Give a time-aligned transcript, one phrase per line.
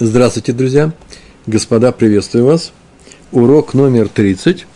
[0.00, 0.92] Здравствуйте, друзья.
[1.46, 2.72] Господа, приветствую вас.
[3.30, 4.66] Урок номер 30.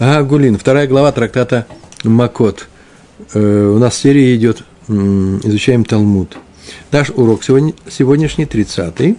[0.00, 1.68] Агулин, вторая глава трактата
[2.02, 2.66] Макот.
[3.32, 6.36] Э, у нас серия идет, изучаем Талмуд.
[6.90, 9.16] Наш урок сегодня, сегодняшний, 30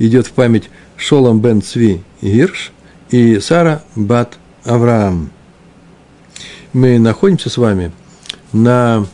[0.00, 2.72] идет в память Шолом бен Цви Гирш
[3.10, 5.30] и Сара бат Авраам.
[6.72, 7.92] Мы находимся с вами
[8.52, 9.06] на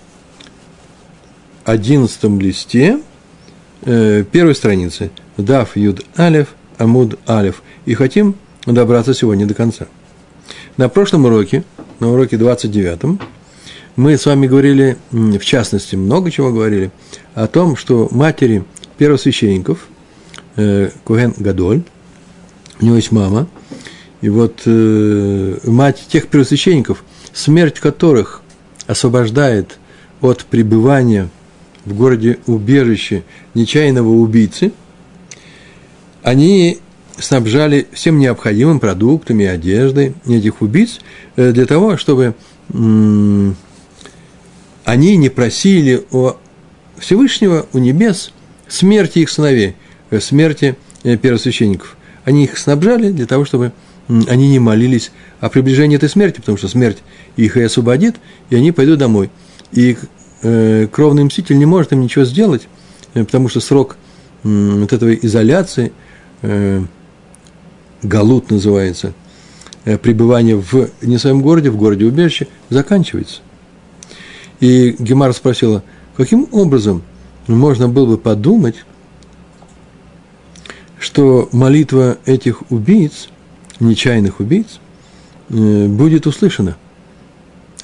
[1.66, 3.00] одиннадцатом листе
[3.82, 7.62] э, первой страницы– Дав Юд Алев, Амуд Алев.
[7.86, 8.34] И хотим
[8.66, 9.86] добраться сегодня до конца.
[10.76, 11.62] На прошлом уроке,
[12.00, 13.20] на уроке 29,
[13.94, 16.90] мы с вами говорили, в частности, много чего говорили,
[17.34, 18.64] о том, что матери
[18.96, 19.86] первосвященников,
[20.56, 21.82] э, Куген Гадоль,
[22.80, 23.48] у него есть мама,
[24.20, 28.42] и вот э, мать тех первосвященников, смерть которых
[28.88, 29.78] освобождает
[30.20, 31.28] от пребывания
[31.84, 33.22] в городе убежище
[33.54, 34.72] нечаянного убийцы–
[36.22, 36.80] они
[37.18, 41.00] снабжали всем необходимым продуктами, одеждой этих убийц
[41.36, 42.34] э, для того, чтобы
[44.84, 46.32] они не просили у
[46.98, 48.32] Всевышнего, у небес,
[48.68, 49.74] смерти их сыновей,
[50.10, 51.96] э, смерти э, первосвященников.
[52.24, 53.72] Они их снабжали для того, чтобы
[54.08, 56.98] они не молились о приближении этой смерти, потому что смерть
[57.36, 58.16] их и освободит,
[58.48, 59.30] и они пойдут домой.
[59.72, 59.98] И
[60.92, 62.68] кровный мститель не может им ничего сделать,
[63.12, 63.96] потому что срок
[64.44, 65.92] вот этой изоляции–
[66.42, 66.82] э,
[68.02, 69.12] галут называется,
[69.84, 73.40] э, пребывание в не своем городе, в городе убежище, заканчивается.
[74.60, 75.82] И Гемар спросила,
[76.16, 77.02] каким образом
[77.46, 78.84] можно было бы подумать,
[80.98, 83.28] что молитва этих убийц,
[83.80, 84.80] нечаянных убийц,
[85.48, 86.76] э, будет услышана.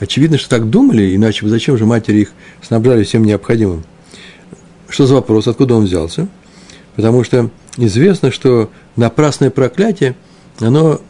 [0.00, 3.84] Очевидно, что так думали, иначе зачем же матери их снабжали всем необходимым?
[4.88, 6.28] Что за вопрос, откуда он взялся?
[6.96, 10.14] Потому что известно, что напрасное проклятие,
[10.60, 11.00] оно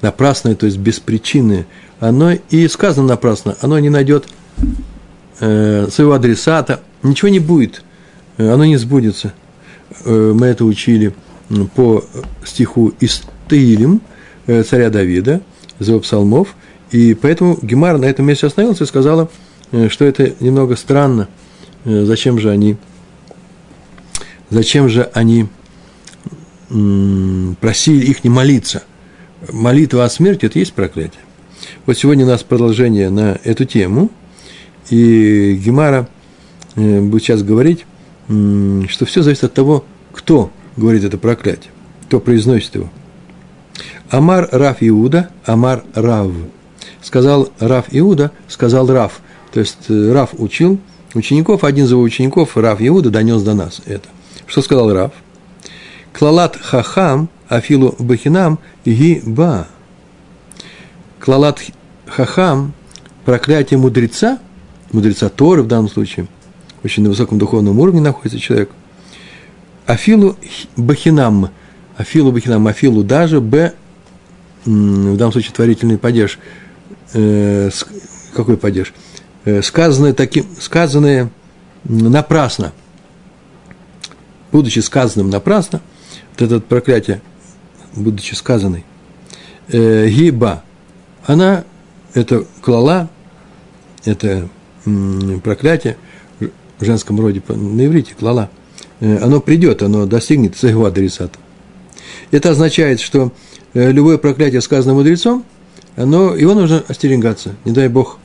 [0.00, 1.66] напрасное, то есть беспричинное,
[2.00, 4.26] оно и сказано напрасно, оно не найдет
[5.40, 7.82] э, своего адресата, ничего не будет,
[8.38, 9.32] э, оно не сбудется.
[10.04, 11.14] Э, мы это учили
[11.76, 12.04] по
[12.44, 14.00] стиху из Таилим,
[14.46, 15.42] царя Давида,
[15.78, 16.56] его псалмов,
[16.90, 19.28] и поэтому Гемар на этом месте остановился и сказала,
[19.88, 21.28] что это немного странно,
[21.84, 22.78] зачем же они
[24.52, 25.46] зачем же они
[26.68, 28.84] просили их не молиться?
[29.50, 31.20] Молитва о смерти– это есть проклятие.
[31.86, 34.10] Вот сегодня у нас продолжение на эту тему,
[34.88, 36.08] и Гемара
[36.76, 37.86] э, будет сейчас говорить,
[38.26, 41.72] что все зависит от того, кто говорит это проклятие,
[42.06, 42.88] кто произносит его.
[44.10, 46.30] Амар Раф Иуда, Амар Рав.
[47.00, 49.20] Сказал Раф Иуда, сказал Раф.
[49.52, 50.78] То есть э, Раф учил
[51.14, 54.08] учеников, один из его учеников, Раф Иуда, донес до нас это–
[54.52, 55.12] что сказал Рав?
[56.12, 59.66] Клалат хахам афилу бахинам ги ба.
[61.20, 61.62] Клалат
[62.06, 62.74] хахам,
[63.24, 64.38] проклятие мудреца,
[64.92, 66.28] мудреца Торы в данном случае,
[66.84, 68.68] очень на высоком духовном уровне находится человек,
[69.86, 70.36] афилу
[70.76, 71.48] бахинам,
[71.96, 73.72] афилу бахинам, афилу даже, б,
[74.66, 76.38] в данном случае творительный падеж,
[77.14, 77.70] э,
[78.34, 78.92] какой падеж?
[79.46, 81.30] Э, сказанное таким, сказанное
[81.84, 82.74] напрасно–
[84.52, 85.80] будучи сказанным напрасно,
[86.32, 87.22] вот это проклятие,
[87.96, 88.84] будучи сказанной,
[89.68, 90.62] э, гиба,
[91.24, 91.64] она,
[92.14, 93.08] это клала,
[94.04, 94.48] это
[94.84, 95.96] м, проклятие
[96.78, 98.50] в женском роде на иврите, клала,
[99.00, 101.38] э, оно придет, оно достигнет своего адресата.
[102.30, 103.32] Это означает, что
[103.72, 105.44] э, любое проклятие, сказанное мудрецом,
[105.96, 108.18] оно, его нужно остерегаться, не дай Бог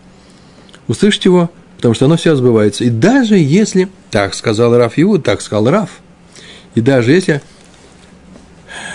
[0.88, 2.84] услышать его, потому что оно все сбывается.
[2.84, 5.90] И даже если, так сказал Раф Иуд, так сказал Раф–
[6.78, 7.42] и даже если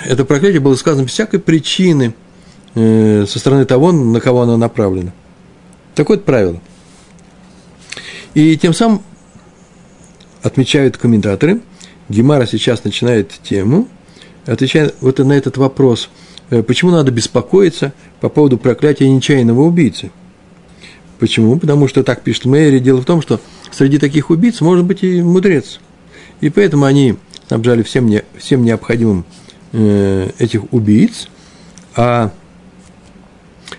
[0.04, 2.14] это проклятие было сказано без всякой причины
[2.76, 5.10] э, со стороны того, на кого оно направлено.
[5.96, 6.60] Такое вот правило.
[8.34, 9.02] И тем самым
[10.44, 11.60] отмечают комментаторы,
[12.08, 13.88] Гемара сейчас начинает тему,
[14.46, 16.08] отвечая вот на этот вопрос,
[16.50, 20.12] э, почему надо беспокоиться по поводу проклятия нечаянного убийцы.
[21.18, 21.58] Почему?
[21.58, 22.78] Потому что так пишет Мэри.
[22.78, 23.40] Дело в том, что
[23.72, 25.80] среди таких убийц может быть и мудрец.
[26.40, 27.16] И поэтому они
[27.52, 29.26] снабжали всем, не, всем необходимым
[29.72, 31.28] э, этих убийц,
[31.94, 32.32] а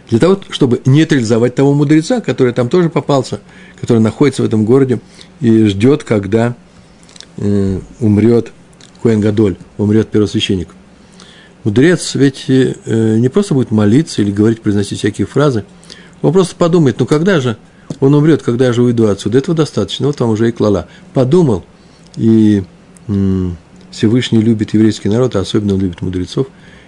[0.09, 3.39] для того, чтобы нейтрализовать того мудреца, который там тоже попался,
[3.81, 4.99] который находится в этом городе
[5.39, 6.55] и ждет, когда
[7.37, 8.51] э, умрет
[9.01, 10.69] Хуэн Гадоль, умрет первосвященник.
[11.63, 12.75] Мудрец ведь э,
[13.17, 15.65] не просто будет молиться или говорить, произносить всякие фразы,
[16.21, 17.57] он просто подумает, ну когда же
[17.99, 20.87] он умрет, когда я же уйду отсюда, этого достаточно, вот вам уже и клала.
[21.15, 21.65] Подумал
[22.17, 22.63] и
[23.93, 26.47] Всевышний любит еврейский народ, а особенно он любит мудрецов,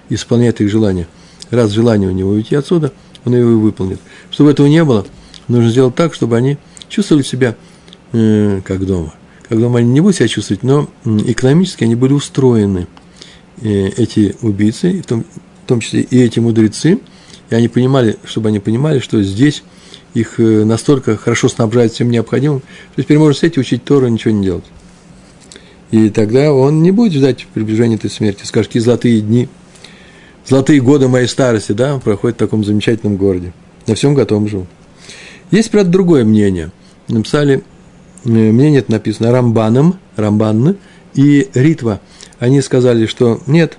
[0.09, 1.07] исполняет их желания.
[1.51, 2.91] Раз желание у него уйти отсюда,
[3.23, 3.99] он его и выполнит.
[4.31, 5.05] Чтобы этого не было,
[5.47, 6.57] нужно сделать так, чтобы они
[6.89, 7.55] чувствовали себя
[8.11, 9.13] э, как дома.
[9.47, 12.87] Как дома они не будут себя чувствовать, но экономически они были устроены,
[13.61, 15.25] э, эти убийцы, в том,
[15.63, 16.99] в том числе и эти мудрецы,
[17.51, 19.63] и они понимали, чтобы они понимали, что здесь
[20.15, 22.63] их э, настолько хорошо снабжают всем необходимым,
[22.93, 24.65] что теперь можно сидеть и учить Тору и ничего не делать.
[25.91, 28.43] И тогда он не будет ждать приближения этой смерти.
[28.45, 29.47] Скажет, какие золотые дни,
[30.45, 33.53] золотые годы моей старости, да, проходят в таком замечательном городе.
[33.87, 34.67] На всем готовом живу.
[35.51, 36.71] Есть, правда, другое мнение.
[37.07, 37.63] Написали,
[38.25, 40.77] э, мнение это написано Рамбаном, Рамбан
[41.13, 42.01] и Ритва.
[42.39, 43.77] Они сказали, что нет,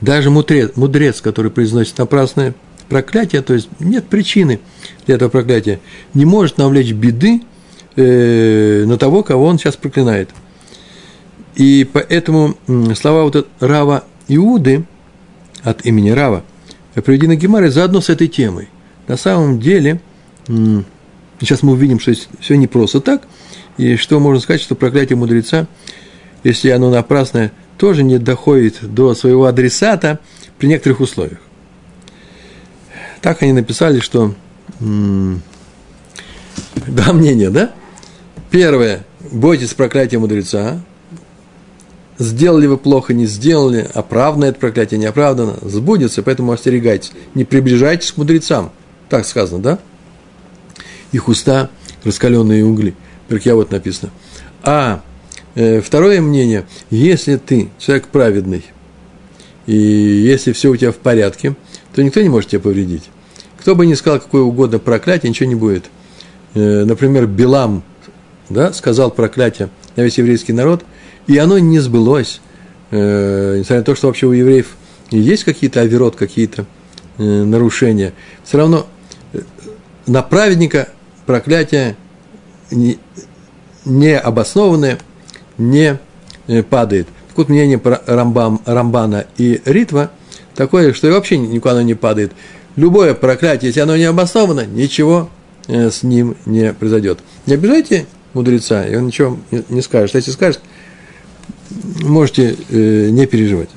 [0.00, 2.54] даже мудрец, мудрец который произносит напрасное
[2.88, 4.60] проклятие, то есть нет причины
[5.06, 5.80] для этого проклятия,
[6.14, 7.42] не может навлечь беды
[7.96, 10.30] э, на того, кого он сейчас проклинает.
[11.54, 12.56] И поэтому
[12.94, 14.84] слова вот Рава Иуды
[15.62, 16.44] от имени Рава
[16.94, 18.68] приведены Гемары заодно с этой темой.
[19.08, 20.00] На самом деле,
[20.46, 23.26] сейчас мы увидим, что все не просто так,
[23.76, 25.66] и что можно сказать, что проклятие мудреца,
[26.44, 30.18] если оно напрасное, тоже не доходит до своего адресата
[30.58, 31.40] при некоторых условиях.
[33.20, 34.34] Так они написали, что
[34.80, 35.40] два
[37.12, 37.72] мнения, да?
[38.50, 40.82] Первое, бойтесь проклятия мудреца,
[42.18, 48.12] сделали вы плохо, не сделали, оправдано это проклятие, не оправдано, сбудется, поэтому остерегайтесь, не приближайтесь
[48.12, 48.70] к мудрецам,
[49.08, 49.78] так сказано, да?
[51.12, 51.70] Их уста–
[52.04, 52.94] раскаленные угли,
[53.28, 54.10] как я вот написано.
[54.62, 55.02] А
[55.54, 58.64] э, второе мнение, если ты человек праведный,
[59.66, 61.54] и если все у тебя в порядке,
[61.94, 63.04] то никто не может тебя повредить.
[63.60, 65.84] Кто бы ни сказал какое угодно проклятие, ничего не будет.
[66.54, 67.82] Э, например, Билам
[68.48, 70.84] да, сказал проклятие на весь еврейский народ,
[71.26, 72.40] и оно не сбылось,
[72.90, 74.76] э, несмотря на то, что вообще у евреев
[75.10, 76.66] есть какие-то оверот, какие-то
[77.18, 78.12] э, нарушения,
[78.44, 78.86] все равно
[79.32, 79.40] э,
[80.06, 80.88] на праведника
[81.26, 81.96] проклятие
[82.70, 82.98] не,
[83.84, 84.98] не обоснованное
[85.58, 85.98] не
[86.48, 87.06] э, падает.
[87.28, 90.10] Так вот, мнение Рамбам, Рамбана и Ритва
[90.54, 92.32] такое, что и вообще никуда оно не падает.
[92.76, 95.28] Любое проклятие, если оно не обосновано, ничего
[95.68, 97.20] э, с ним не произойдет.
[97.46, 100.14] Не обижайте мудреца, и он ничего не скажет.
[100.14, 100.60] Если скажет,
[102.02, 103.68] можете э, не переживать.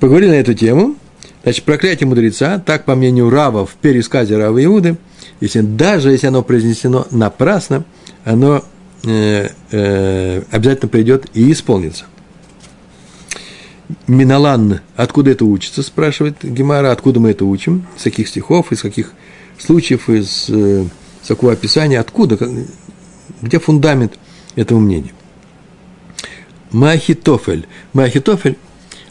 [0.00, 0.96] Поговорили на эту тему.
[1.42, 4.96] Значит, проклятие мудреца, так, по мнению Рава, в пересказе Рава Иуды,
[5.40, 7.84] если, даже если оно произнесено напрасно,
[8.24, 8.64] оно
[9.04, 12.04] э, э, обязательно придет и исполнится.
[14.06, 19.12] Миналан, откуда это учится, спрашивает Гемара, откуда мы это учим, из каких стихов, из каких
[19.58, 20.84] случаев, из, э,
[21.22, 22.38] из какого описания, откуда,
[23.40, 24.18] где фундамент
[24.54, 25.13] этого мнения.
[26.74, 27.66] Махитофель.
[27.92, 28.58] Махитофель.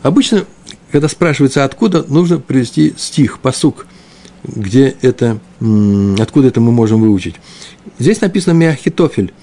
[0.02, 0.46] Обычно,
[0.92, 3.88] когда спрашивается откуда, нужно привести стих, посук,
[4.44, 5.40] где это,
[6.20, 7.36] откуда это мы можем выучить.
[8.00, 9.34] Здесь написано Махитофель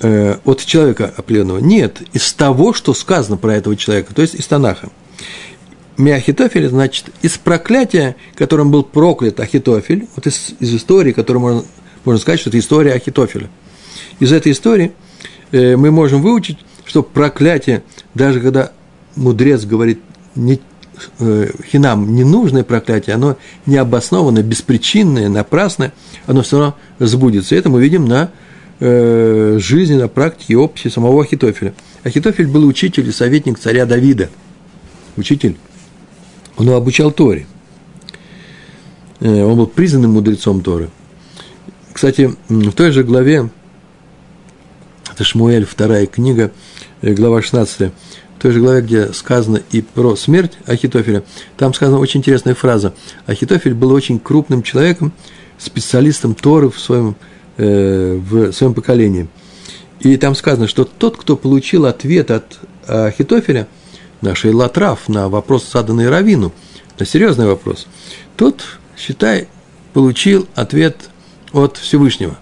[0.00, 1.58] э, от человека определенного.
[1.58, 4.88] Нет, из того, что сказано про этого человека, то есть из Танаха.
[5.98, 11.64] Миахитофель, значит, из проклятия, которым был проклят Ахитофель, вот из, из истории, которую можно,
[12.06, 13.50] можно сказать, что это история Ахитофеля.
[14.18, 14.92] Из этой истории
[15.52, 17.82] э, мы можем выучить, что проклятие,
[18.14, 18.72] даже когда
[19.16, 20.00] мудрец говорит
[20.34, 20.60] не,
[21.18, 25.92] э, хинам ненужное проклятие, оно необоснованное, беспричинное, напрасное,
[26.26, 27.54] оно все равно сбудется.
[27.54, 28.30] Это мы видим на
[28.80, 31.74] э, жизни, на практике описи самого Ахитофеля.
[32.02, 34.28] Ахитофель был учитель и советник царя Давида.
[35.16, 35.56] Учитель.
[36.56, 37.46] Он его обучал Торе.
[39.20, 40.90] Э, он был признанным мудрецом Торы.
[41.92, 43.48] Кстати, в той же главе
[45.14, 46.50] это Шмуэль, вторая книга,
[47.12, 47.92] глава 16.
[48.38, 51.22] В той же главе, где сказано и про смерть Ахитофеля,
[51.56, 52.94] там сказана очень интересная фраза.
[53.26, 55.12] Ахитофель был очень крупным человеком,
[55.58, 57.14] специалистом Торы в своем,
[57.56, 59.28] э, в своем поколении.
[60.00, 63.68] И там сказано, что тот, кто получил ответ от Ахитофеля
[64.20, 66.52] на Шейлатрав, на вопрос, заданный Равину,
[66.98, 67.86] на серьезный вопрос,
[68.36, 68.64] тот,
[68.96, 69.48] считай,
[69.92, 70.96] получил ответ
[71.52, 72.38] от Всевышнего.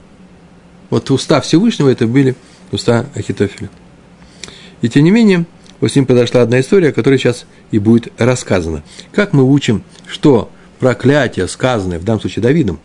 [0.90, 2.35] Вот уста Всевышнего это были
[2.71, 3.71] уста Ахитофеля.
[4.83, 5.47] И тем не менее,
[5.81, 8.83] вот с ним подошла одна история, которая сейчас и будет рассказана.
[9.12, 12.81] Как мы учим, что проклятие, сказанное, в данном случае Давидом,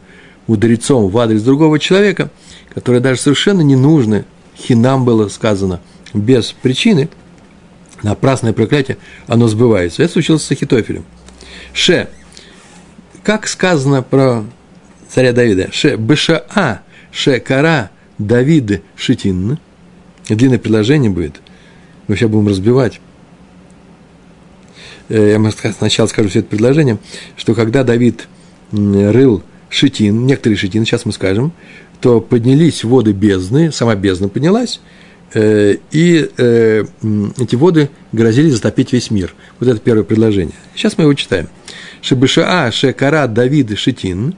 [0.47, 2.29] мудрецом в адрес другого человека,
[2.73, 4.25] которое даже совершенно не нужно,
[4.57, 5.81] хинам было сказано
[6.13, 7.09] без причины,
[8.03, 10.03] напрасное проклятие, оно сбывается.
[10.03, 11.05] Это случилось с Ахитофелем.
[11.73, 12.07] Ше.
[13.23, 14.45] Как сказано про
[15.09, 15.71] царя Давида?
[15.71, 15.95] Ше.
[15.97, 16.81] Бешаа.
[17.11, 17.39] Ше.
[17.39, 17.89] Кара.
[18.17, 19.59] Давид Шитин
[20.27, 21.39] длинное предложение будет,
[22.07, 22.99] Мы сейчас будем разбивать.
[25.09, 26.97] Э, я сначала скажу все это предложение,
[27.35, 28.27] что когда Давид
[28.71, 31.51] рыл шитин, некоторые шитин, сейчас мы скажем,
[32.01, 34.79] то поднялись воды бездны, сама бездна поднялась,
[35.33, 36.85] э, и э,
[37.37, 39.33] эти воды грозили затопить весь мир.
[39.59, 40.55] Вот это первое предложение.
[40.75, 41.47] Сейчас мы его читаем.
[42.01, 44.35] Шебышаа Шекара Давид Шитин.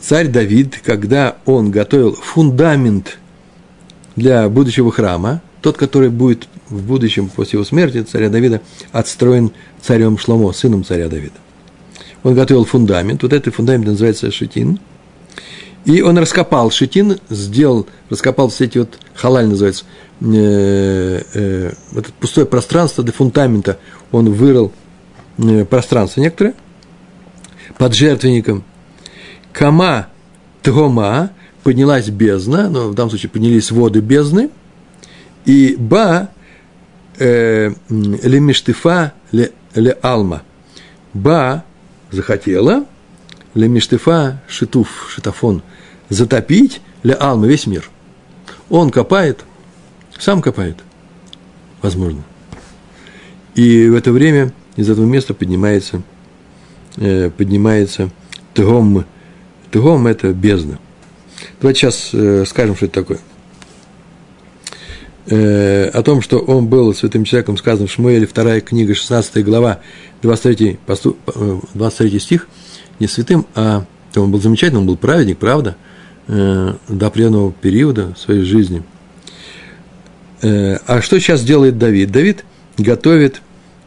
[0.00, 3.18] Царь Давид, когда он готовил фундамент
[4.16, 10.18] для будущего храма, тот, который будет в будущем, после его смерти, царя Давида, отстроен царем
[10.18, 11.34] Шломо, сыном царя Давида.
[12.24, 14.80] Он готовил фундамент, вот этот фундамент называется Шитин,
[15.84, 19.84] и он раскопал Шитин, сделал, раскопал все эти вот, халаль называется,
[20.20, 23.78] э, э, это пустое пространство для фундамента,
[24.10, 24.72] он вырыл
[25.38, 26.54] э, пространство некоторое
[27.78, 28.64] под жертвенником.
[29.52, 30.08] Кама
[30.62, 31.30] Тгома,
[31.62, 34.50] поднялась бездна, но в данном случае поднялись воды бездны,
[35.44, 36.30] и Ба
[37.18, 40.42] э, Лемиштифа ле, ле Алма.
[41.12, 41.64] Ба
[42.10, 42.86] захотела
[43.54, 45.62] Лемиштифа Шитуф, Шитофон,
[46.08, 47.88] затопить ле Алма, весь мир.
[48.70, 49.44] Он копает,
[50.18, 50.78] сам копает,
[51.82, 52.22] возможно.
[53.54, 56.02] И в это время из этого места поднимается,
[56.96, 58.10] э, поднимается
[58.54, 59.04] Тгом.
[59.70, 60.78] Тгом– это бездна–
[61.60, 63.18] Давайте сейчас э, скажем, что это такое.
[65.26, 69.78] Э, о том, что он был святым человеком, сказано в Шмуэле, вторая книга, 16 глава,
[70.22, 70.80] 23,
[71.74, 72.48] 23 э, стих,
[72.98, 73.84] не святым, а
[74.16, 75.76] он был замечательный, он был праведник, правда,
[76.26, 78.82] э, до определенного периода своей жизни.
[80.44, 82.10] А что сейчас делает Давид?
[82.10, 82.44] Давид
[82.76, 83.40] готовит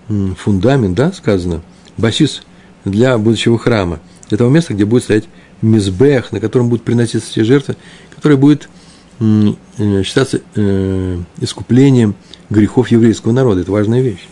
[0.08, 1.64] фундамент, да, сказано,
[1.98, 2.44] басис
[2.86, 4.00] для будущего храма,
[4.30, 5.26] для того места, где будет стоять
[5.62, 7.76] мизбех, на котором будут приноситься все жертвы,
[8.16, 8.85] который будет э,
[9.20, 12.16] считаться э, искуплением
[12.50, 13.62] грехов еврейского народа.
[13.62, 14.28] Это важная вещь.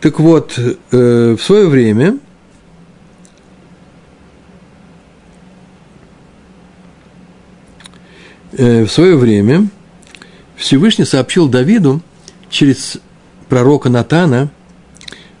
[0.00, 2.18] Так вот, э, в свое время
[8.56, 9.66] в свое время
[10.54, 12.00] Всевышний сообщил Давиду
[12.50, 12.98] через
[13.48, 14.48] пророка Натана,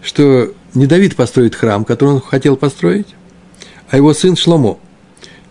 [0.02, 3.06] что не Давид построит храм, который он хотел построить,
[3.88, 4.78] а его сын Шломо.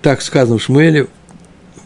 [0.02, 1.08] Так сказано в Шмуэле,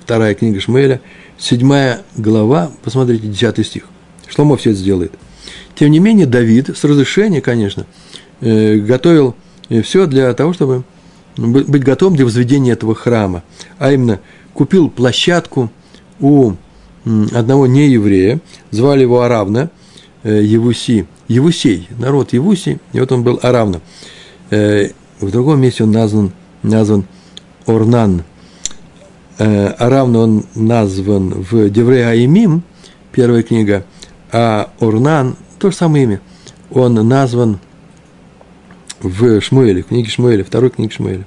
[0.07, 1.01] вторая книга Шмуэля,
[1.37, 3.83] седьмая глава, посмотрите, десятый стих.
[4.29, 5.11] Шломо все это сделает.
[5.75, 7.85] Тем не менее, Давид, с разрешения, конечно,
[8.39, 9.35] э, готовил
[9.67, 10.85] э, все для того, чтобы
[11.35, 13.43] быть готовым для возведения этого храма.
[13.79, 14.21] А именно,
[14.53, 15.69] купил площадку
[16.21, 16.53] у
[17.33, 18.39] одного нееврея,
[18.71, 19.71] звали его Аравна,
[20.23, 23.81] э, Евуси, Евусей, народ Евуси, и вот он был Аравна.
[24.49, 26.31] В другом месте он назван
[26.63, 27.03] назван
[27.65, 28.23] Орнан,
[29.37, 32.63] э, а равно он назван в Деврей Аимим,
[33.11, 33.85] первая книга,
[34.31, 36.21] а Орнан, то же самое имя,
[36.71, 37.59] он назван
[38.99, 41.25] в Шмуэле, в книге Шмуэля, второй книге Шмуэля.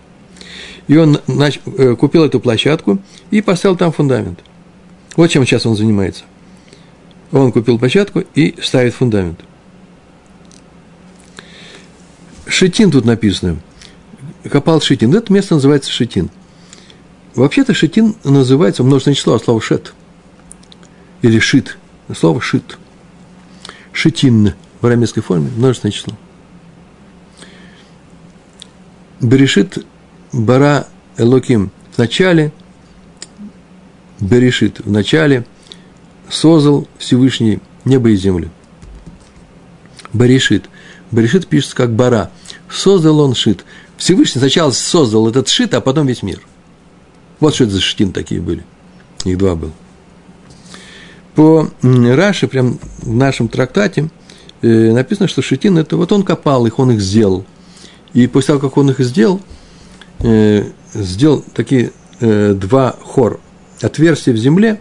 [0.88, 2.98] И он нач, э, купил эту площадку
[3.30, 4.40] и поставил там фундамент.
[5.16, 6.24] Вот чем сейчас он занимается.
[7.32, 9.40] Он купил площадку и ставит фундамент.
[12.46, 13.58] Шитин тут написано–
[14.48, 15.14] копал Шитин.
[15.14, 16.30] Это место называется Шитин.
[17.34, 19.92] Вообще-то Шитин называется множественное число от слова шет.
[21.22, 21.78] Или шит.
[22.14, 22.78] Слово шит.
[23.92, 26.14] Шитин в арамейской форме множественное число.
[29.20, 29.84] Берешит
[30.32, 30.86] бара
[31.18, 32.52] Элоким в начале,
[34.18, 35.44] Берешит в начале
[36.30, 38.50] создал Всевышний небо и землю.
[40.12, 40.64] Берешит.
[41.10, 42.30] Берешит пишется как бара.
[42.70, 43.64] Создал он шит.
[43.96, 46.40] Всевышний сначала создал этот шит, а потом весь мир.
[47.40, 48.64] Вот что это за шитин такие были.
[49.24, 49.72] Их два было.
[51.34, 54.10] По Раше, прям в нашем трактате,
[54.62, 57.44] э, написано, что шитин– это вот он копал их, он их сделал.
[58.12, 59.40] И после того, как он их сделал,
[60.20, 63.40] э, сделал такие э, два хор,
[63.80, 64.80] отверстия в земле,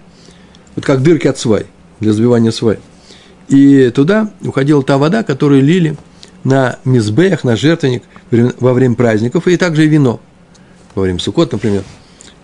[0.75, 1.65] вот как дырки от свай,
[1.99, 2.79] для забивания свай.
[3.47, 5.97] И туда уходила та вода, которую лили
[6.43, 10.19] на мизбеях, на жертвенник– во время праздников, и также и вино.
[10.95, 11.83] Во время сукот, например.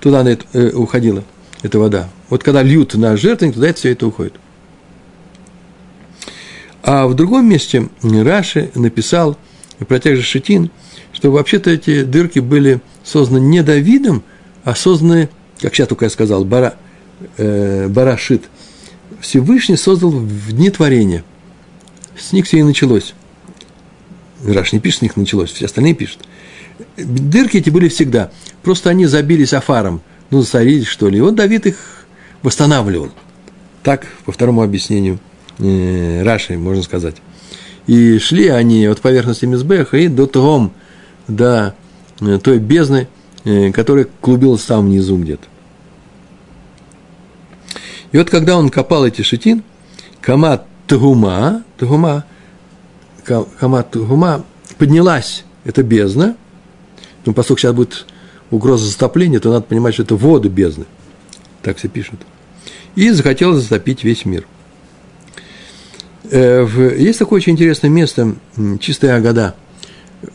[0.05, 1.23] Туда на это, э, уходила
[1.63, 2.09] эта вода.
[2.29, 4.35] Вот когда льют на жертвенник, туда это все это уходит.
[6.83, 9.35] А в другом месте Раши написал
[9.87, 10.69] про тех же Шитин,
[11.11, 14.21] что вообще-то эти дырки были созданы не Давидом,
[14.63, 15.27] а созданы,
[15.59, 16.75] как сейчас только я сказал, бара,
[17.37, 18.43] э, Барашит.
[19.21, 21.23] Всевышний создал в дни творения.
[22.15, 23.15] С них все и началось.
[24.45, 26.19] Раш не пишет, с них началось, все остальные пишут.
[26.95, 28.29] Дырки эти были всегда.
[28.65, 30.01] Просто они забились афаром.
[30.31, 31.19] Ну, засорились, что ли.
[31.19, 31.75] И вот Давид их
[32.41, 33.11] восстанавливал.
[33.83, 35.19] Так, по второму объяснению
[35.59, 37.17] э, Раши, можно сказать.
[37.85, 40.73] И шли они от поверхности Мизбеха и до Том,
[41.27, 41.75] до
[42.21, 43.07] э, той бездны,
[43.43, 45.43] э, которая клубилась там внизу где-то.
[48.13, 49.61] И вот когда он копал эти шитин,
[50.21, 52.25] Кама Тагума, Тагума,
[53.23, 54.43] Кама Тагума
[54.79, 56.35] поднялась эта бездна,
[57.27, 58.07] ну, поскольку сейчас будет
[58.51, 60.85] угроза затопления, то надо понимать, что это воды бездны.
[61.61, 62.21] Так все пишут.
[62.95, 64.45] И захотел затопить весь мир.
[66.31, 68.35] Э, есть такое очень интересное место,
[68.79, 69.55] чистая Агада.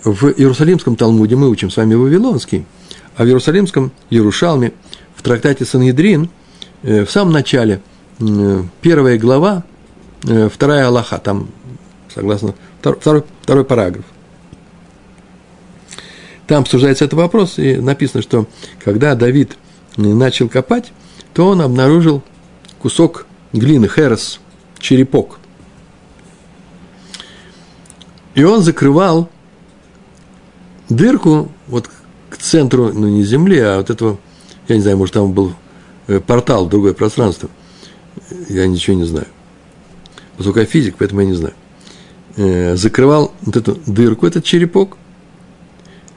[0.04, 2.64] В Иерусалимском Талмуде мы учим с вами Вавилонский,
[3.16, 4.72] а в Иерусалимском Ярушалме,
[5.16, 6.30] в трактате Санедрин,
[6.82, 7.80] э, в самом начале,
[8.82, 9.64] первая глава,
[10.24, 11.48] э, вторая Аллаха, там,
[12.14, 14.04] согласно, второй, второй параграф–
[16.50, 18.48] там обсуждается этот вопрос, и написано, что
[18.84, 19.56] когда Давид
[19.96, 20.90] начал копать,
[21.32, 22.24] то он обнаружил
[22.80, 24.40] кусок глины, херес,
[24.80, 25.38] черепок.
[28.34, 29.30] И он закрывал
[30.88, 31.88] дырку вот
[32.28, 34.18] к центру, ну не земли, а вот этого,
[34.66, 35.54] я не знаю, может там был
[36.08, 37.48] э, портал, другое пространство.
[38.48, 39.28] Я ничего не знаю.
[40.36, 41.54] Поскольку я физик, поэтому я не знаю.
[42.34, 44.96] Э, закрывал вот эту дырку, этот черепок,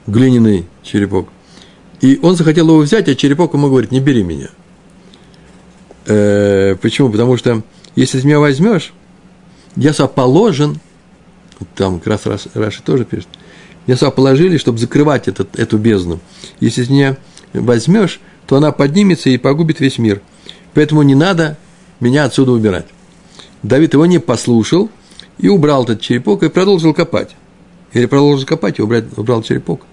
[0.06, 1.28] глиняный черепок.
[2.00, 4.48] И он захотел его взять, а черепок ему говорит, не бери меня.
[6.06, 7.10] Э, почему?
[7.10, 7.62] Потому что
[7.96, 8.92] если ты меня возьмешь,
[9.76, 10.80] я сюда положен,
[11.74, 13.28] там как раз Раши тоже пишет,
[13.86, 16.20] меня сюда положили, чтобы закрывать этот, эту бездну.
[16.60, 17.16] Если ты меня
[17.52, 20.20] возьмешь, то она поднимется и погубит весь мир.
[20.74, 21.56] Поэтому не надо
[22.00, 22.86] меня отсюда убирать.
[23.62, 24.90] Давид его не послушал
[25.38, 27.34] и убрал этот черепок и продолжил копать.
[27.92, 29.86] Или продолжил копать и убрал, убрал черепок.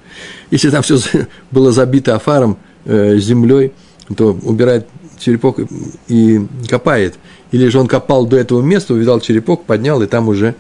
[0.49, 0.99] Если там все
[1.51, 3.73] было забито афаром, э, землей,
[4.15, 4.87] то убирает
[5.19, 5.59] черепок
[6.07, 7.15] и копает.
[7.51, 10.55] Или же он копал до этого места, увидал черепок, поднял, и там уже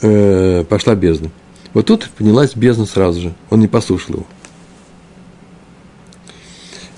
[0.00, 1.30] э, пошла бездна.
[1.74, 3.34] Вот тут поднялась бездна сразу же.
[3.50, 4.26] Он не послушал его.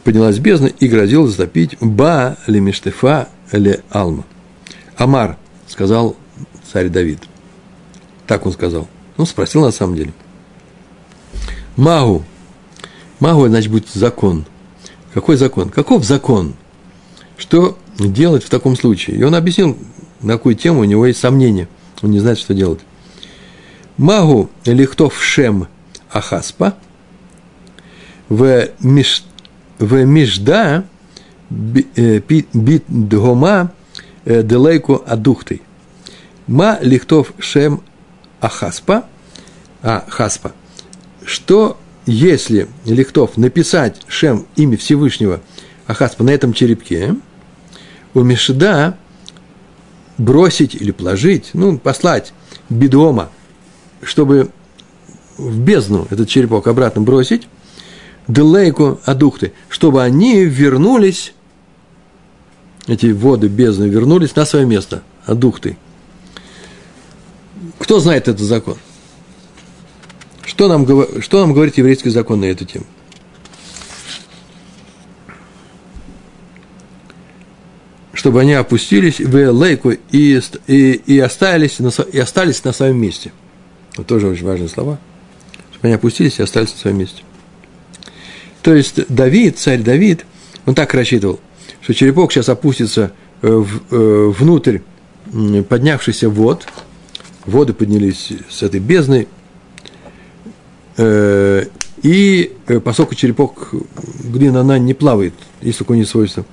[0.02, 4.24] Поднялась бездна и грозила затопить Ба ли Миштефа ли Алма.
[4.96, 6.16] Амар, сказал
[6.70, 7.20] царь Давид.
[8.26, 8.86] Так он сказал.
[9.16, 10.12] Ну, спросил на самом деле–
[11.76, 12.24] Магу.
[13.18, 14.44] Магу, значит, будет закон.
[15.12, 15.70] Какой закон?
[15.70, 16.54] Каков закон?
[17.36, 19.16] Что делать в таком случае?
[19.16, 19.76] И он объяснил,
[20.20, 21.68] на какую тему у него есть сомнения.
[22.02, 22.80] Он не знает, что делать.
[23.96, 25.68] Магу лихтов шем
[26.10, 26.74] ахаспа
[28.28, 29.24] в, миш,
[29.78, 30.84] в мижда
[31.50, 33.72] э, бит дгома
[34.24, 35.62] э, делейку адухтой.
[36.46, 37.82] Ма лихтов шем
[38.40, 39.06] ахаспа,
[39.82, 40.52] а хаспа–
[41.24, 45.40] что если Лихтов написать Шем имя Всевышнего
[45.86, 47.14] Ахаспа на этом черепке,
[48.12, 48.96] у Мешда
[50.18, 52.32] бросить или положить, ну, послать
[52.68, 53.30] бедома,
[54.02, 54.50] чтобы
[55.36, 57.48] в бездну этот черепок обратно бросить,
[58.28, 61.34] делейку адухты, чтобы они вернулись,
[62.86, 65.76] эти воды бездны вернулись на свое место, адухты.
[67.78, 68.76] Кто знает этот закон?
[70.54, 70.86] Что нам,
[71.20, 72.84] что нам говорит еврейский закон на эту тему?
[78.12, 83.32] Чтобы они опустились в лейку и, и, и, остались на, и остались на своем месте.
[83.94, 85.00] Это тоже очень важные слова.
[85.72, 87.24] Чтобы они опустились и остались на своем месте.
[88.62, 90.24] То есть Давид, царь Давид,
[90.66, 91.40] он так рассчитывал,
[91.80, 93.12] что черепок сейчас опустится
[93.42, 94.78] э, в, э, внутрь
[95.68, 96.68] поднявшихся вод,
[97.44, 99.26] воды поднялись с этой бездны,
[100.96, 103.74] и э, поскольку черепок
[104.22, 106.44] глина, она не плавает, есть такое не свойство.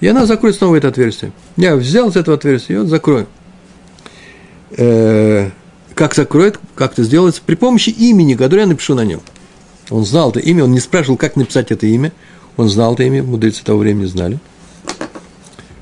[0.00, 1.32] И она закроет снова это отверстие.
[1.56, 3.26] Я взял с этого отверстия, и вот закрою.
[4.76, 5.50] Э,
[5.94, 7.42] как закроет, как это сделается?
[7.44, 9.20] При помощи имени, которое я напишу на нем.
[9.90, 12.12] Он знал это имя, он не спрашивал, как написать это имя.
[12.56, 14.38] Он знал это имя, мудрецы того времени знали.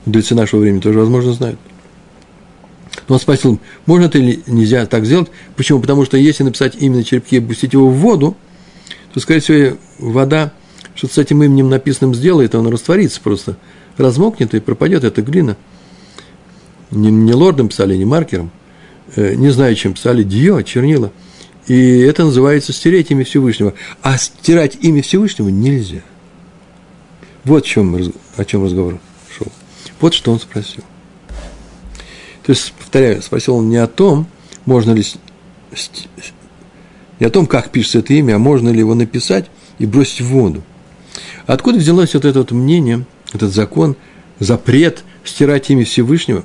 [0.05, 1.59] Мудрецы нашего времени тоже, возможно, знают.
[3.09, 5.29] Но он спросил, можно это или нельзя так сделать?
[5.57, 5.81] Почему?
[5.81, 8.37] Потому что если написать именно черепки и опустить его в воду,
[9.15, 10.53] то, скорее всего, вода
[10.95, 13.57] что-то с этим именем написанным сделает, он растворится просто,
[13.97, 15.57] размокнет и пропадет эта глина.
[16.91, 18.51] Не, не лордом писали, не маркером,
[19.15, 21.13] э, не знаю, чем писали, дио, чернила.
[21.67, 23.75] И это называется стереть имя Всевышнего.
[24.03, 26.03] А стирать имя Всевышнего нельзя.
[27.45, 28.99] Вот о чем, о чем разговор
[29.37, 29.49] шел.
[30.01, 30.83] Вот что он спросил.
[32.47, 34.29] То есть, повторяю, спросил он не о том,
[34.67, 35.05] можно ли,
[37.19, 39.47] не о том, как пишется это имя, а можно ли его написать
[39.81, 40.63] и бросить в воду.
[41.47, 43.97] Откуда взялось вот это вот мнение, этот закон,
[44.39, 46.45] запрет стирать имя Всевышнего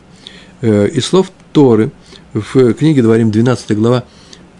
[0.62, 1.92] э, из слов Торы
[2.34, 4.06] в книге Дворим, 12 глава,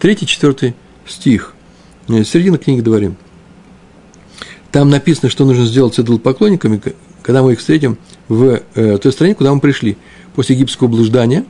[0.00, 0.74] 3-4
[1.08, 1.54] стих,
[2.08, 3.16] э, середина книги Дворим.
[4.70, 6.80] Там написано, что нужно сделать с идолопоклонниками,
[7.22, 7.98] когда мы их встретим
[8.28, 9.96] в э, той стране, куда мы пришли,
[10.34, 11.44] после египетского блуждания,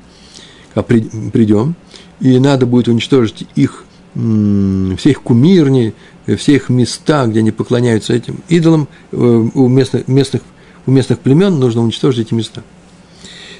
[0.75, 1.01] а при,
[1.33, 1.75] придем,
[2.21, 5.95] и надо будет уничтожить их, все их кумирни,
[6.37, 10.43] все их места, где они поклоняются этим идолам, э, у местных, местных,
[10.87, 12.63] у местных племен нужно уничтожить эти места.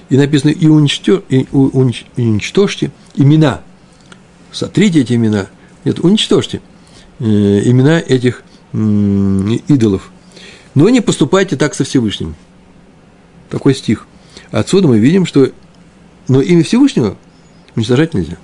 [0.09, 1.23] И написано, и, уничтож,
[1.53, 3.63] уничтожьте имена,
[4.51, 5.47] сотрите эти имена,
[5.85, 6.61] нет, уничтожьте
[7.19, 7.25] э,
[7.65, 10.11] имена этих идолов.
[10.75, 12.35] Но не поступайте так со Всевышним.
[13.53, 14.07] Такой стих.
[14.51, 15.53] Отсюда мы видим, что
[16.27, 17.19] но имя Всевышнего
[17.77, 18.39] уничтожать нельзя.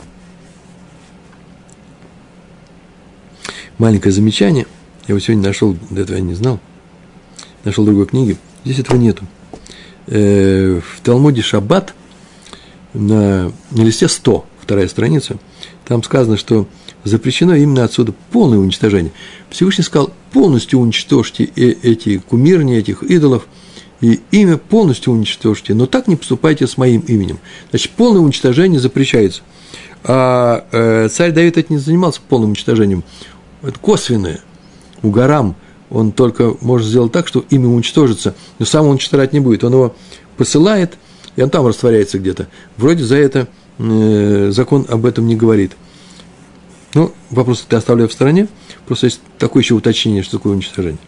[3.78, 4.66] Маленькое замечание.
[5.06, 6.60] Я его сегодня нашел, до этого я не знал.
[7.64, 8.36] Нашел другой книге.
[8.66, 9.24] Здесь этого нету.
[10.08, 11.94] Э, в Талмуде Шаббат
[12.92, 15.38] на, на листе 100, вторая страница,
[15.86, 16.68] там сказано, что
[17.04, 19.12] запрещено именно отсюда полное уничтожение.
[19.48, 23.46] Всевышний сказал, полностью уничтожьте э, эти кумирни, этих идолов,
[24.00, 27.38] и имя полностью уничтожьте, но так не поступайте с моим именем.
[27.70, 29.42] Значит, полное уничтожение запрещается.
[30.04, 33.04] А э, царь Давид это не занимался полным уничтожением.
[33.62, 34.40] Это косвенное.
[35.02, 35.56] У Гарам
[35.90, 39.64] он только может сделать так, что имя уничтожится, но сам он уничтожать не будет.
[39.64, 39.96] Он его
[40.36, 40.94] посылает,
[41.36, 42.48] и он там растворяется где-то.
[42.76, 45.72] Вроде за это э, закон об этом не говорит–
[46.94, 48.48] ну, вопрос я оставляю в стороне.
[48.86, 50.98] Просто есть такое еще уточнение, что такое уничтожение.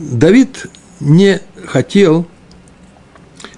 [0.00, 0.66] Давид
[1.00, 2.26] не хотел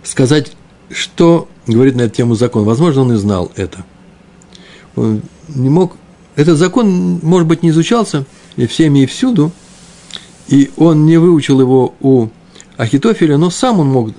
[0.02, 0.52] сказать,
[0.90, 2.64] что говорит на эту тему закон.
[2.64, 3.85] Возможно, он и знал это.
[4.96, 5.96] Он не мог...
[6.35, 8.24] Этот закон, может быть, не изучался
[8.57, 9.52] и всеми и всюду,
[10.48, 12.28] и он не выучил его у
[12.76, 14.11] Ахитофеля, но сам он мог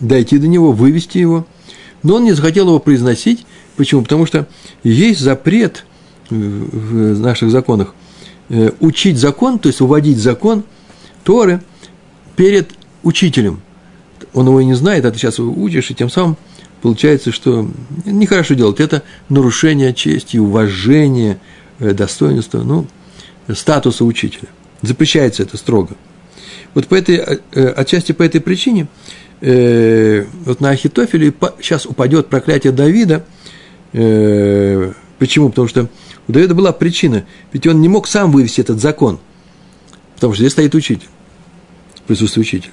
[0.00, 1.46] дойти до него, вывести его,
[2.02, 3.46] но он не захотел его произносить,
[3.78, 4.02] Почему?
[4.02, 4.48] Потому что
[4.82, 5.86] есть запрет
[6.28, 7.94] в наших законах
[8.48, 10.64] э, учить закон, то есть уводить закон
[11.28, 11.60] Торы
[12.36, 13.60] перед учителем.
[14.32, 16.38] Он его и не знает, а ты сейчас его учишь, и тем самым
[16.80, 17.68] получается, что
[18.06, 18.80] нехорошо делать.
[18.80, 21.38] Это нарушение чести, уважения,
[21.80, 22.86] э, достоинства, ну,
[23.54, 24.48] статуса учителя.
[24.80, 25.96] Запрещается это строго.
[26.72, 28.88] Вот по этой, э, отчасти по этой причине,
[29.40, 33.24] вот на Ахитофеле сейчас упадет проклятие Давида–
[33.92, 35.48] Э, почему?
[35.48, 35.88] Потому что
[36.26, 39.18] у Давида была причина, ведь он не мог сам вывести этот закон,
[40.14, 41.08] потому что здесь стоит учитель,
[42.08, 42.72] присутствие учителя.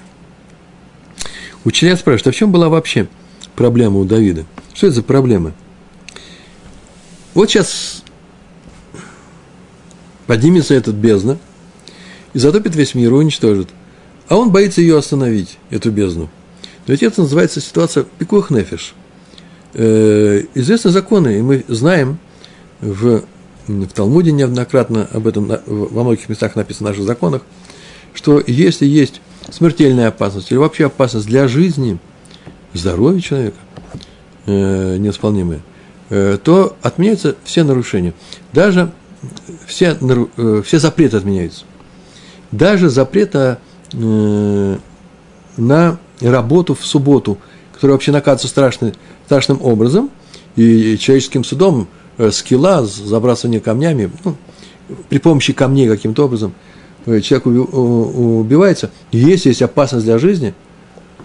[1.64, 3.08] Учителя спрашивают, а в чем была вообще
[3.56, 4.46] проблема у Давида?
[4.74, 5.54] Что это за проблема?
[7.34, 8.04] Вот сейчас
[10.26, 11.38] поднимется этот бездна
[12.34, 13.70] и затопит весь мир уничтожит.
[14.28, 16.30] А он боится ее остановить, эту бездну.
[16.88, 18.96] Но ведь это называется ситуация пикух нефиш–
[19.76, 22.18] э, известны законы, и мы знаем
[22.82, 23.24] в,
[23.68, 27.42] в Талмуде неоднократно об этом во многих местах написано в наших законах,
[28.14, 31.98] что если есть смертельная опасность или вообще опасность для жизни,
[32.74, 33.58] здоровья человека
[34.46, 35.62] э, неисполнимая,
[36.10, 38.14] э, то отменяются все нарушения.
[38.54, 38.92] Даже
[39.66, 41.66] все, э, все запреты отменяются.
[42.52, 43.60] Даже запрета
[43.94, 44.78] э,
[45.58, 47.38] на работу в субботу,
[47.74, 48.94] который вообще наказывается страшной
[49.26, 50.12] страшным образом,
[50.56, 54.36] и человеческим судом э, скилла, забрасывание камнями, ну,
[55.10, 56.54] при помощи камней каким-то образом
[57.06, 60.54] человек убивается, если есть опасность для жизни,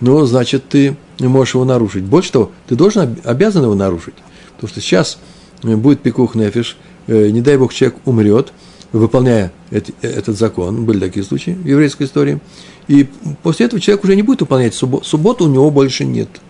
[0.01, 2.05] ну, значит, ты можешь его нарушить.
[2.05, 4.14] Больше того, ты должен, обязан его нарушить.
[4.55, 5.19] Потому что сейчас
[5.62, 8.53] э, будет пикух нефиш, не дай бог человек умрет,
[8.93, 12.40] выполняя этот закон, были такие случаи в еврейской истории,
[12.88, 13.09] и
[13.43, 16.29] после этого человек уже не будет выполнять субботу, субботу у него больше нет–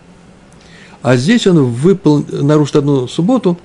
[1.01, 2.25] а здесь он выпол...
[2.29, 3.57] нарушит одну субботу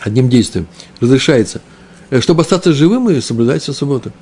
[0.00, 0.66] одним действием,
[1.00, 1.60] разрешается.
[2.10, 4.12] Э, чтобы остаться живым и соблюдать все субботы.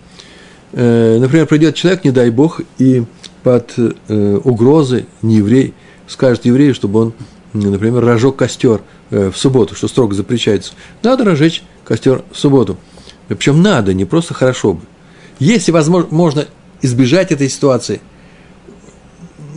[0.72, 3.04] Э, например, придет человек, не дай бог, и
[3.42, 5.74] под э, угрозой не еврей
[6.07, 7.12] скажет еврею, чтобы он,
[7.52, 10.72] например, разжег костер в субботу, что строго запрещается.
[11.02, 12.76] Надо разжечь костер в субботу.
[13.28, 14.81] Причем надо, не просто хорошо бы.
[15.38, 16.46] Если возможно, можно
[16.83, 18.00] избежать этой ситуации,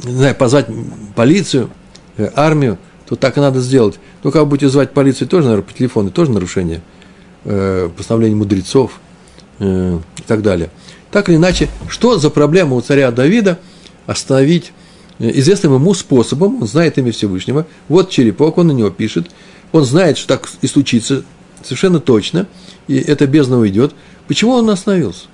[0.04, 0.68] не знаю, позвать
[1.16, 1.70] полицию–
[2.18, 4.00] Э, армию, то так и надо сделать.
[4.24, 6.82] Ну, как будете звать полицию, тоже, наверное, по телефону, тоже нарушение
[7.46, 9.00] э, постановления мудрецов
[9.60, 10.70] э, и так далее.
[11.12, 13.60] Так или иначе, что за проблема у царя Давида
[14.08, 14.72] остановить
[15.20, 19.30] э, известным ему способом, он знает имя Всевышнего, вот черепок, он на него пишет,
[19.74, 21.24] он знает, что так и случится
[21.64, 22.48] совершенно точно,
[22.88, 23.94] и это бездна уйдет.
[24.28, 25.26] Почему он остановился?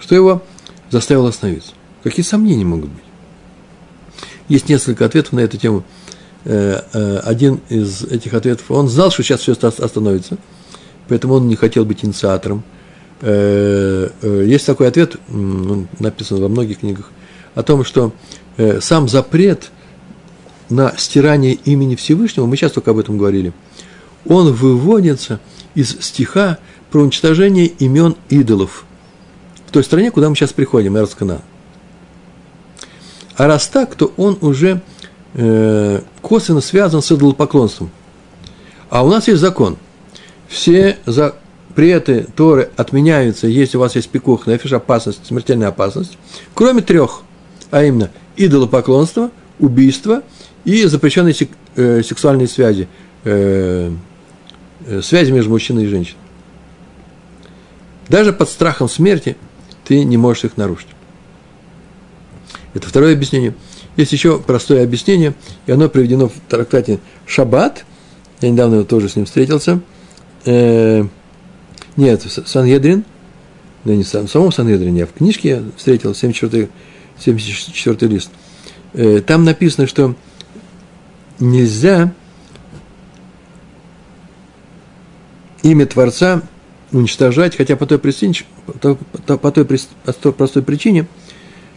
[0.00, 0.42] Что его
[0.90, 1.72] заставило остановиться?
[2.02, 3.04] Какие сомнения могут быть?
[4.48, 5.84] Есть несколько ответов на эту тему.
[6.44, 10.38] Э, э, один из этих ответов, он знал, что сейчас все остановится,
[11.08, 12.62] поэтому он не хотел быть инициатором.
[13.20, 14.10] Э,
[14.46, 17.10] есть такой ответ, он написан во многих книгах,
[17.54, 18.12] о том, что
[18.80, 19.70] сам запрет
[20.70, 23.52] на стирание имени Всевышнего, мы сейчас только об этом говорили,
[24.26, 25.40] он выводится
[25.74, 26.58] из стиха
[26.90, 28.84] про уничтожение имен идолов
[29.66, 31.42] в той стране, куда мы сейчас приходим, Эрцкана.
[33.36, 34.80] А раз так, то он уже
[35.34, 37.90] э, косвенно связан с идолопоклонством.
[38.88, 39.76] А у нас есть закон.
[40.48, 40.98] Все
[41.76, 46.16] запреты Торы отменяются, если у вас есть пикух, нефиш, опасность, смертельная опасность,
[46.54, 47.20] кроме трех,
[47.70, 50.22] а именно идолопоклонство, убийство
[50.64, 52.88] и запрещенные сек, э, сексуальные связи,
[53.24, 53.92] э,
[54.86, 56.18] э, связи между мужчиной и женщиной.
[58.08, 59.36] Даже под страхом смерти
[59.84, 60.88] ты не можешь их нарушить.
[62.72, 63.54] Это второе объяснение.
[63.98, 65.34] Есть еще простое объяснение,
[65.66, 67.84] и оно приведено в трактате «Шаббат».
[68.40, 69.80] Я недавно тоже с ним встретился.
[70.46, 71.04] Э,
[71.96, 73.04] нет, Санедрин.
[73.84, 76.68] Ну, не в самом Санедрине, а в книжке я встретил, 74,
[77.18, 78.30] 74 лист.
[78.94, 80.16] Э, там написано, что
[81.38, 82.12] нельзя
[85.62, 86.42] имя Творца
[86.92, 91.06] уничтожать, хотя по той, причине, по той простой причине,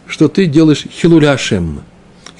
[0.06, 1.82] что ты делаешь хилуляшем.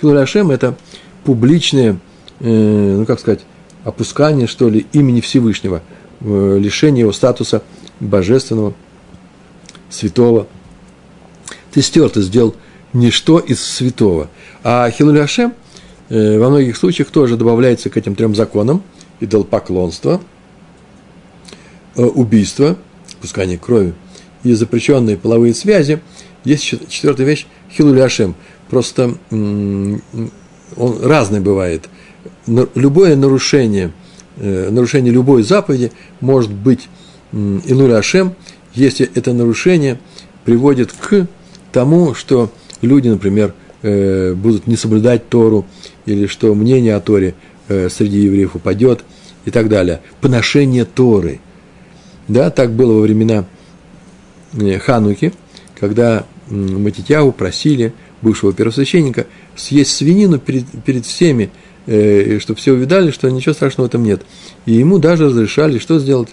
[0.01, 0.77] Хилуляшем– это
[1.25, 1.99] публичное,
[2.41, 3.41] э, ну как сказать,
[3.85, 5.83] опускание, что ли, имени Всевышнего,
[6.21, 7.63] лишение его статуса
[7.99, 8.75] божественного,
[9.89, 10.47] святого.
[11.73, 12.55] Ты стер, ты сделал
[12.93, 14.29] ничто из святого.
[14.63, 15.55] А хилуляшем
[16.09, 18.83] э, во многих случаях тоже добавляется к этим трем законам–
[19.21, 20.21] идолопоклонство–
[21.97, 22.77] Э, убийство,
[23.21, 23.95] пускание крови
[24.45, 26.01] и запрещенные половые связи,
[26.45, 28.37] есть четвертая вещь– хилуляшем.
[28.71, 30.01] Просто он
[31.03, 31.89] разный бывает.
[32.47, 33.91] Любое нарушение, э,
[34.37, 36.89] нарушение любой заповеди может быть
[37.33, 38.35] илуляшем,
[38.75, 39.99] если это нарушение
[40.45, 41.27] приводит к
[41.73, 42.51] тому, что
[42.83, 45.67] люди, например, э, будут не соблюдать Тору,
[46.07, 47.35] или что мнение о Торе
[47.69, 49.05] среди евреев упадет
[49.45, 50.01] и так далее.
[50.21, 51.39] Поношение Торы–
[52.31, 53.45] да, так было во времена
[54.53, 55.33] э, Хануки,
[55.75, 61.51] когда Матитягу просили бывшего первосвященника съесть свинину перед, перед всеми,
[61.91, 64.23] э, чтобы все увидали, что ничего страшного в этом нет.
[64.65, 66.29] И ему даже разрешали, что сделать?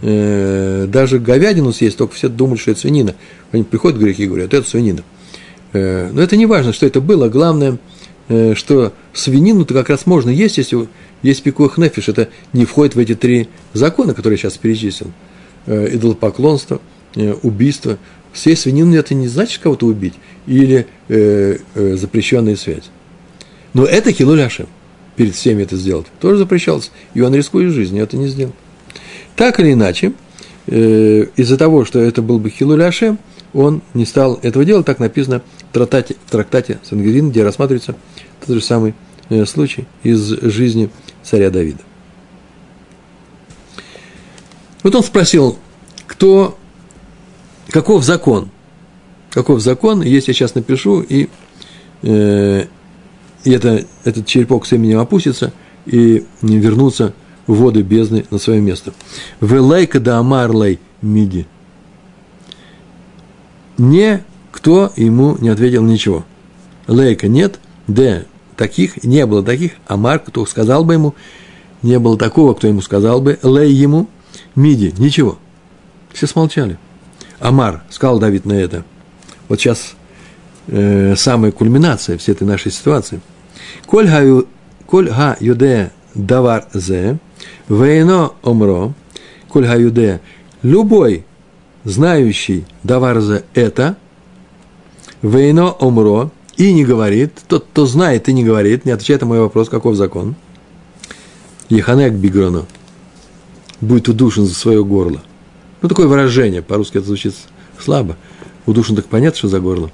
[0.00, 3.14] Э, даже говядину съесть, только все думали, что это свинина.
[3.52, 5.02] Они приходят греки и говорят, это свинина.
[5.74, 7.78] Э, но это не важно, что это было, главное,
[8.54, 10.86] что свинину-то как раз можно есть, если
[11.22, 15.12] есть пикух нефиш, это не входит в эти три закона, которые я сейчас перечислил.
[15.66, 16.82] Идолопоклонство,
[17.42, 17.96] убийство.
[18.34, 20.12] Съесть свинину это не значит кого-то убить
[20.46, 22.90] или запрещенная связь.
[23.72, 24.66] Но это хилуляшем.
[25.18, 26.06] Перед всеми это сделать.
[26.20, 26.92] Тоже запрещалось.
[27.12, 28.52] И он рискует жизнью, это не сделал.
[29.34, 30.12] Так или иначе,
[30.68, 33.18] э, из-за того, что это был бы хилуляшем,
[33.52, 34.86] он не стал этого делать.
[34.86, 37.96] Так написано в трактате, в трактате Сангерин, где рассматривается
[38.46, 38.94] тот же самый
[39.28, 40.88] э, случай из жизни
[41.24, 41.80] царя Давида.
[44.84, 45.58] Вот он спросил,
[46.06, 46.56] кто,
[47.70, 48.50] каков закон?
[49.30, 50.00] Каков закон?
[50.02, 51.28] Если я сейчас напишу, и,
[52.02, 52.66] э,
[53.48, 55.54] и это, этот черепок с именем опустится,
[55.86, 57.14] и вернутся
[57.46, 58.92] в воды бездны на свое место.
[59.40, 61.46] Велайка да амарлей миди.
[63.78, 66.26] Не кто ему не ответил ничего.
[66.88, 71.14] Лейка нет, Д таких, не было таких, а Марк, кто сказал бы ему,
[71.82, 74.10] не было такого, кто ему сказал бы, лей ему,
[74.56, 75.38] миди, ничего.
[76.12, 76.78] Все смолчали.
[77.40, 78.84] Амар, сказал Давид на это.
[79.48, 79.94] Вот сейчас
[80.66, 83.22] э, самая кульминация всей этой нашей ситуации.
[83.86, 87.18] Коль га юде давар зе,
[87.68, 88.92] вейно омро,
[89.48, 90.20] коль га юде,
[90.62, 91.24] любой
[91.84, 93.96] знающий давар зе это,
[95.22, 99.38] вейно омро, и не говорит, тот, кто знает и не говорит, не отвечает на мой
[99.38, 100.34] вопрос, каков закон.
[101.68, 102.66] Еханек Бигрону
[103.80, 105.22] будет удушен за свое горло.
[105.82, 107.34] Ну, такое выражение, по-русски это звучит
[107.78, 108.16] слабо.
[108.66, 109.90] Удушен так понятно, что за горло.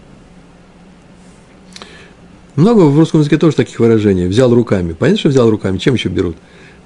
[2.56, 4.26] Много в русском языке тоже таких выражений.
[4.26, 4.92] Взял руками.
[4.92, 5.78] Понятно, что взял руками.
[5.78, 6.36] Чем еще берут?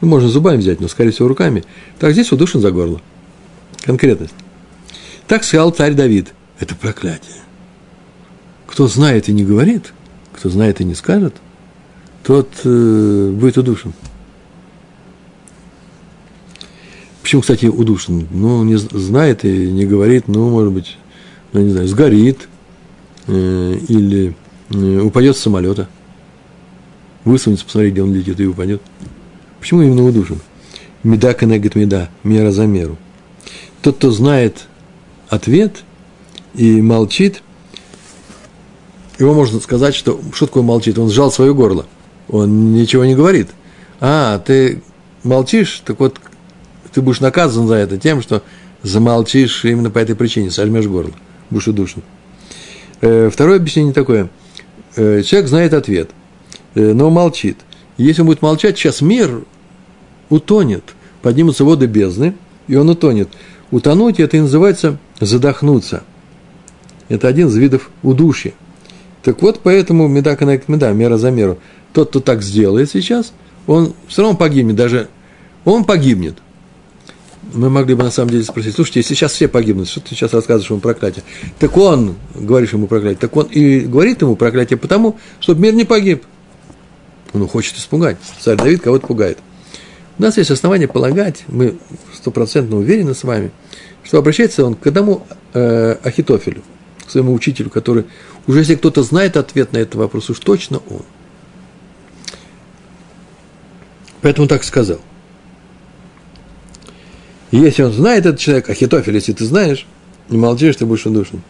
[0.00, 1.64] Ну, можно зубами взять, но, скорее всего, руками.
[1.98, 3.00] Так здесь удушен за горло.
[3.82, 4.34] Конкретность.
[5.26, 6.32] Так сказал царь Давид.
[6.58, 7.36] Это проклятие.
[8.66, 9.92] Кто знает и не говорит,
[10.32, 11.34] кто знает и не скажет,
[12.22, 13.92] тот э, будет удушен.
[17.22, 18.26] Почему, кстати, удушен?
[18.30, 20.96] Ну, не знает и не говорит, ну, может быть,
[21.52, 22.48] ну, не знаю, сгорит,
[23.26, 24.34] э, или
[24.70, 25.88] упадет с самолета,
[27.24, 28.82] высунется, посмотреть, где он летит, и упадет.
[29.60, 30.40] Почему именно удушен?
[31.02, 32.96] Меда коннегет меда, мера за меру.
[33.82, 34.66] Тот, кто знает
[35.28, 35.84] ответ
[36.54, 37.42] и молчит,
[39.18, 40.98] его можно сказать, что что такое молчит?
[40.98, 41.86] Он сжал свое горло,
[42.28, 43.48] он ничего не говорит.
[44.00, 44.82] А, ты
[45.24, 46.18] молчишь, так вот
[46.92, 48.42] ты будешь наказан за это тем, что
[48.82, 51.12] замолчишь именно по этой причине, сожмешь горло,
[51.50, 52.02] будешь удушен.
[53.00, 54.28] Э, второе объяснение такое.
[54.98, 56.10] Э, человек знает ответ,
[56.74, 57.58] э, но молчит.
[57.98, 59.42] Если он будет молчать, сейчас мир
[60.28, 60.82] утонет,
[61.22, 62.34] поднимутся воды бездны,
[62.66, 63.28] и он утонет.
[63.70, 66.02] Утонуть– это и называется задохнуться.
[67.08, 68.54] Это один из видов удушья.
[69.22, 71.58] Так вот, поэтому меда коннект меда, мера за меру.
[71.92, 73.32] Тот, кто так сделает сейчас,
[73.68, 75.08] он все равно погибнет, даже
[75.64, 76.38] он погибнет.
[77.54, 80.34] Мы могли бы на самом деле спросить, слушайте, если сейчас все погибнут, что ты сейчас
[80.34, 81.24] рассказываешь ему проклятие?
[81.58, 85.84] Так он, говоришь ему проклятие, так он и говорит ему проклятие потому, чтобы мир не
[85.84, 86.24] погиб.
[87.32, 88.18] Он хочет испугать.
[88.40, 89.38] Царь Давид кого-то пугает.
[90.18, 91.78] У нас есть основания полагать, мы
[92.12, 93.50] стопроцентно уверены с вами,
[94.02, 96.62] что обращается он к одному э, Ахитофелю,
[97.06, 98.04] к своему учителю, который,
[98.46, 101.02] уже если кто-то знает ответ на этот вопрос, уж точно он.
[104.20, 104.98] Поэтому так сказал.
[107.50, 109.86] Если он знает этот человек, Ахитофель, если ты знаешь,
[110.28, 111.42] не молчишь, ты будешь удушен.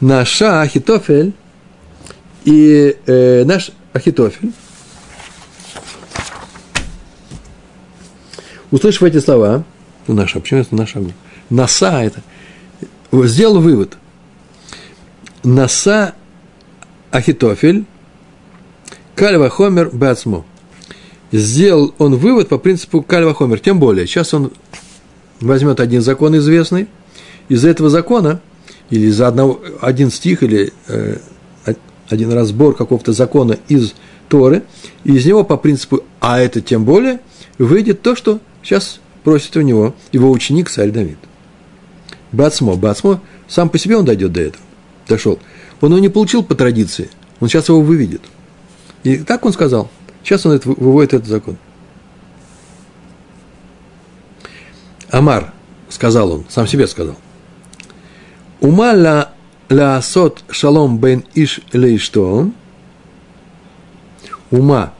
[0.00, 1.34] Наша Ахитофель
[2.44, 4.52] и э, наш Ахитофель,
[8.70, 9.64] услышав эти слова,
[10.06, 11.02] ну, наша, почему это наша?
[11.50, 12.22] Наса это,
[13.12, 13.98] сделал вывод.
[15.42, 16.14] Наса
[17.10, 17.84] Ахитофель,
[19.14, 20.46] Кальва Хомер Бацмо.
[21.32, 23.60] Сделал он вывод по принципу Кальва Хомер.
[23.60, 24.52] Тем более, сейчас он
[25.40, 26.88] возьмет один закон известный,
[27.48, 28.40] из этого закона,
[28.90, 31.18] или за одного, один стих, или э,
[32.08, 33.94] один разбор какого-то закона из
[34.28, 34.64] Торы,
[35.04, 37.20] и из него по принципу «а это тем более»
[37.58, 41.18] выйдет то, что сейчас просит у него его ученик царь Давид.
[42.32, 44.64] Бацмо, Бацмо, сам по себе он дойдет до этого,
[45.08, 45.38] дошел.
[45.80, 48.22] Он его не получил по традиции, он сейчас его выведет.
[49.02, 49.90] И так он сказал,
[50.22, 51.56] сейчас он это, выводит этот закон.
[55.10, 55.52] Амар,
[55.88, 57.16] сказал он, сам себе сказал.
[58.60, 59.32] Ума ла,
[59.68, 62.50] ла сот шалом бен иш лейшто.
[64.50, 64.92] Ума.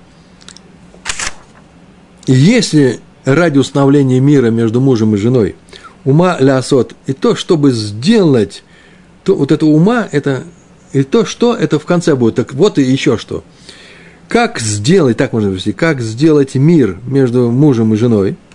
[2.27, 5.57] Если ради установления мира между мужем и женой,
[6.05, 8.63] ума ля сот, и то, чтобы сделать,
[9.25, 10.45] то вот это ума, это,
[10.93, 13.45] и то, что это в конце будет, так вот и еще что.
[14.31, 18.39] Как сделать, так можно привести, как сделать мир между мужем и женой–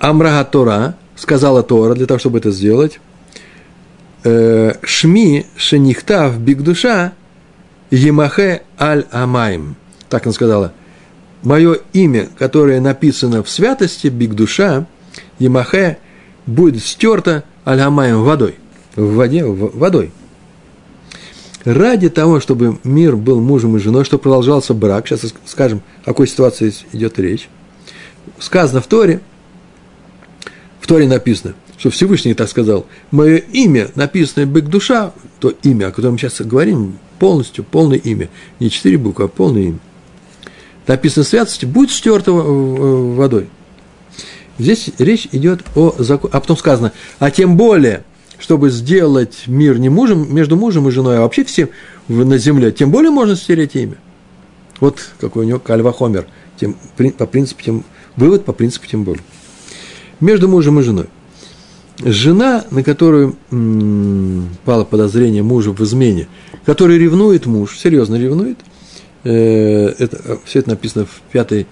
[0.00, 2.98] Амрага Тора, сказала Тора, для того, чтобы это сделать,
[4.24, 7.12] э, Шми Шенихтав Бигдуша
[7.90, 9.76] Емахе Аль Амайм.
[10.08, 10.72] Так она сказала.
[11.42, 14.86] Мое имя, которое написано в святости Бигдуша,
[15.38, 15.98] Емахе,
[16.46, 18.54] будет стерто Аль Амайм водой.
[18.96, 20.12] В воде, в, водой.
[21.64, 26.26] Ради того, чтобы мир был мужем и женой, чтобы продолжался брак, сейчас скажем, о какой
[26.26, 27.48] ситуации идет речь,
[28.38, 29.20] сказано в Торе–
[30.90, 36.18] Торе написано, что Всевышний так сказал, мое имя, написанное Бык Душа, то имя, о котором
[36.18, 39.78] сейчас говорим, полностью, полное имя, не четыре буквы, а полное имя,
[40.88, 43.48] написано святости, будет стерто водой.
[44.58, 48.02] Здесь речь идет о законе, а потом сказано, а тем более,
[48.40, 51.68] чтобы сделать мир не мужем, между мужем и женой, а вообще всем
[52.08, 53.96] на земле, тем более можно стереть имя.
[54.80, 56.26] Вот какой у него кальвахомер,
[56.58, 56.76] тем,
[57.16, 57.84] по принципу, тем,
[58.16, 59.22] вывод по принципу тем более
[60.20, 61.06] между мужем и женой.
[62.02, 66.28] Жена, на которую м, пало подозрение мужа в измене,
[66.64, 68.58] который ревнует муж, серьезно ревнует,
[69.24, 71.66] э, это, все это написано в пятой,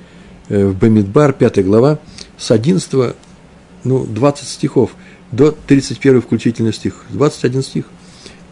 [0.49, 1.99] э, в Бамидбар, пятая глава,
[2.37, 3.15] с 11,
[3.85, 4.91] ну, 20 стихов,
[5.33, 7.85] до 31 включительно стих, 21 стих,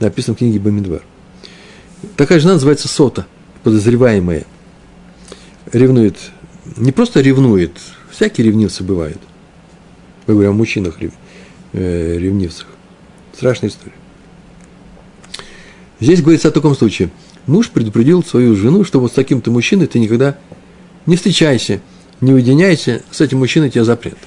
[0.01, 1.03] написано в книге Бамидбар.
[2.17, 3.27] Такая жена называется Сота,
[3.63, 4.45] подозреваемая.
[5.73, 6.17] Ревнует,
[6.77, 7.73] не просто ревнует,
[8.11, 9.21] всякие ревнивцы бывают–
[10.27, 10.99] мы говорим о мужчинах
[11.73, 12.67] э, ревнивцах.
[13.35, 13.95] Страшная история.
[16.01, 17.11] Здесь говорится о таком случае.
[17.47, 20.37] Муж предупредил свою жену, что вот с таким-то мужчиной ты никогда
[21.07, 21.81] не встречайся,
[22.21, 24.19] не уединяйся, с этим мужчиной тебе запрет.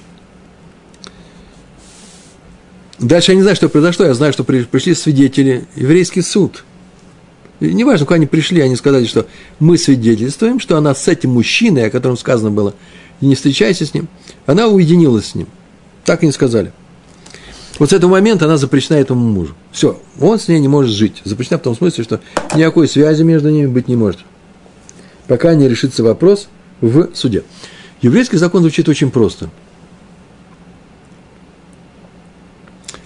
[3.00, 6.66] Дальше я не знаю, что произошло, я знаю, что пришли свидетели, еврейский суд.
[7.62, 9.26] И неважно, куда они пришли, они сказали, что
[9.60, 12.74] мы свидетельствуем, что она с этим мужчиной, о котором сказано было,
[13.22, 14.08] не встречайся с ним,
[14.46, 15.48] она уединилась с ним.
[16.06, 16.72] Так и не сказали.
[17.80, 19.56] Вот с этого момента она запрещена этому мужу.
[19.72, 21.22] Все, он с ней не может жить.
[21.24, 22.20] Запрещена в том смысле, что
[22.56, 24.20] никакой связи между ними быть не может.
[25.28, 26.50] Пока не решится вопрос
[26.82, 27.44] в суде.
[28.02, 29.50] Еврейский закон звучит очень просто.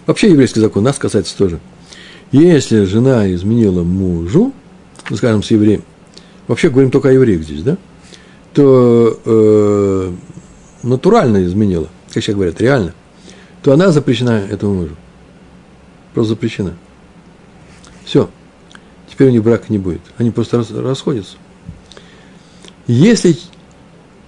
[0.05, 1.59] Вообще еврейский закон нас касается тоже.
[2.31, 4.53] Если жена изменила мужу,
[5.09, 5.83] ну, скажем, с евреем,
[6.47, 7.77] вообще говорим только о евреях здесь, да,
[8.53, 10.11] то э,
[10.83, 12.93] натурально изменила, как сейчас говорят, реально,
[13.61, 14.95] то она запрещена этому мужу.
[16.13, 16.73] Просто запрещена.
[18.05, 18.29] Все.
[19.09, 20.01] Теперь у них брака не будет.
[20.17, 21.37] Они просто расходятся.
[22.87, 23.37] Если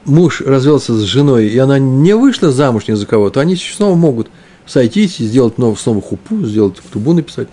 [0.06, 3.96] муж развелся с женой, и она не вышла замуж ни за кого, то они снова
[3.96, 4.30] могут
[4.66, 7.48] сойтись сделать снова, снова хупу, сделать тубу написать.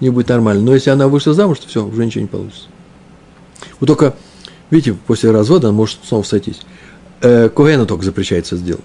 [0.00, 0.62] Не будет нормально.
[0.62, 2.66] Но если она вышла замуж, то все, уже ничего не получится.
[3.80, 4.14] Вот только,
[4.70, 6.60] видите, после развода она может снова сойтись.
[7.22, 8.84] Э, Когена только запрещается сделать.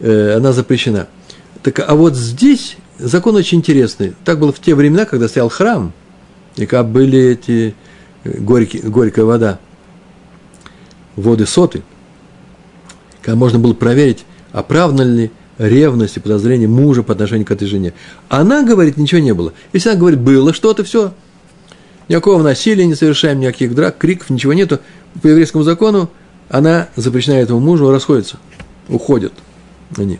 [0.00, 1.08] Э, она запрещена.
[1.62, 4.14] Так, а вот здесь закон очень интересный.
[4.24, 5.92] Так было в те времена, когда стоял храм,
[6.56, 7.74] и как были эти
[8.24, 9.58] э, горькие, горькая вода,
[11.16, 11.82] воды соты,
[13.22, 15.30] когда можно было проверить, оправдана ли
[15.60, 17.92] ревность и подозрение мужа по отношению к этой жене.
[18.28, 19.52] Она говорит, ничего не было.
[19.72, 21.12] Если она говорит, было что-то, все,
[22.08, 24.80] никакого насилия не совершаем, никаких драк, криков, ничего нету,
[25.22, 26.10] по еврейскому закону
[26.48, 28.38] она запрещена этому мужу, расходится,
[28.88, 29.32] уходят
[29.96, 30.18] они.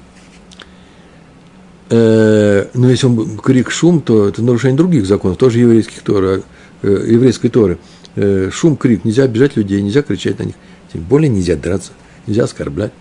[1.88, 6.42] Э, но если он крик, шум, то это нарушение других законов, тоже еврейских Торы,
[6.82, 7.78] э, еврейской Торы.
[8.14, 10.54] Э, шум, крик, нельзя обижать людей, нельзя кричать на них,
[10.92, 11.92] тем более нельзя драться,
[12.26, 12.92] нельзя оскорблять.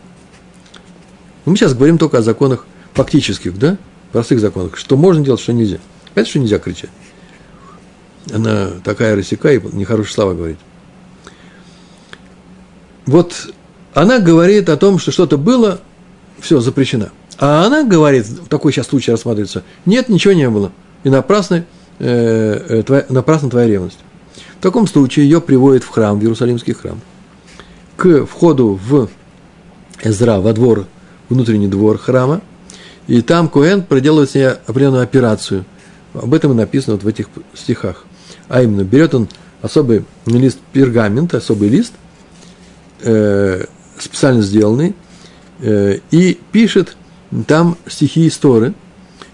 [1.49, 3.79] Но мы сейчас говорим только о законах фактических, да,
[4.11, 5.79] простых законах, что можно делать, что нельзя.
[6.13, 6.91] Понятно, что нельзя кричать.
[8.31, 10.59] Она такая рассека и нехорошие слова говорит.
[13.07, 13.51] Вот
[13.95, 15.81] она говорит о том, что что-то было,
[16.39, 17.07] все, запрещено.
[17.39, 20.71] А она говорит, такой сейчас случай рассматривается, нет, ничего не было.
[21.03, 21.65] И напрасно,
[21.97, 23.97] э, э, твоя, напрасно твоя ревность.
[24.59, 27.01] В таком случае ее приводят в храм, в Иерусалимский храм.
[27.97, 29.09] К входу в
[30.03, 30.85] Эзра, во двор,
[31.29, 32.41] внутренний двор храма,
[33.07, 35.65] и там Коэн проделывает себе определенную операцию.
[36.13, 38.05] Об этом и написано вот в этих стихах.
[38.47, 39.27] А именно, берет он
[39.61, 41.93] особый лист пергамента, особый лист,
[43.01, 43.65] э,
[43.97, 44.95] специально сделанный,
[45.59, 46.97] э, и пишет
[47.47, 48.73] там стихи из Торы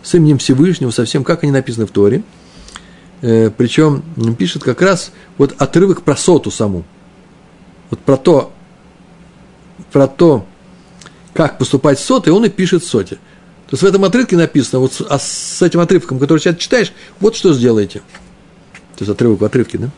[0.04, 2.24] с именем Всевышнего, совсем как они написаны в Торе.
[3.22, 4.04] Э, причем
[4.38, 6.84] пишет как раз вот отрывок про соту саму.
[7.90, 8.52] Вот про то,
[9.92, 10.46] про то,
[11.36, 13.16] как поступать с сотой, он и пишет в соте.
[13.68, 17.36] То есть в этом отрывке написано, вот а с этим отрывком, который сейчас читаешь, вот
[17.36, 18.00] что сделаете.
[18.96, 19.90] То есть отрывок в отрывке, да?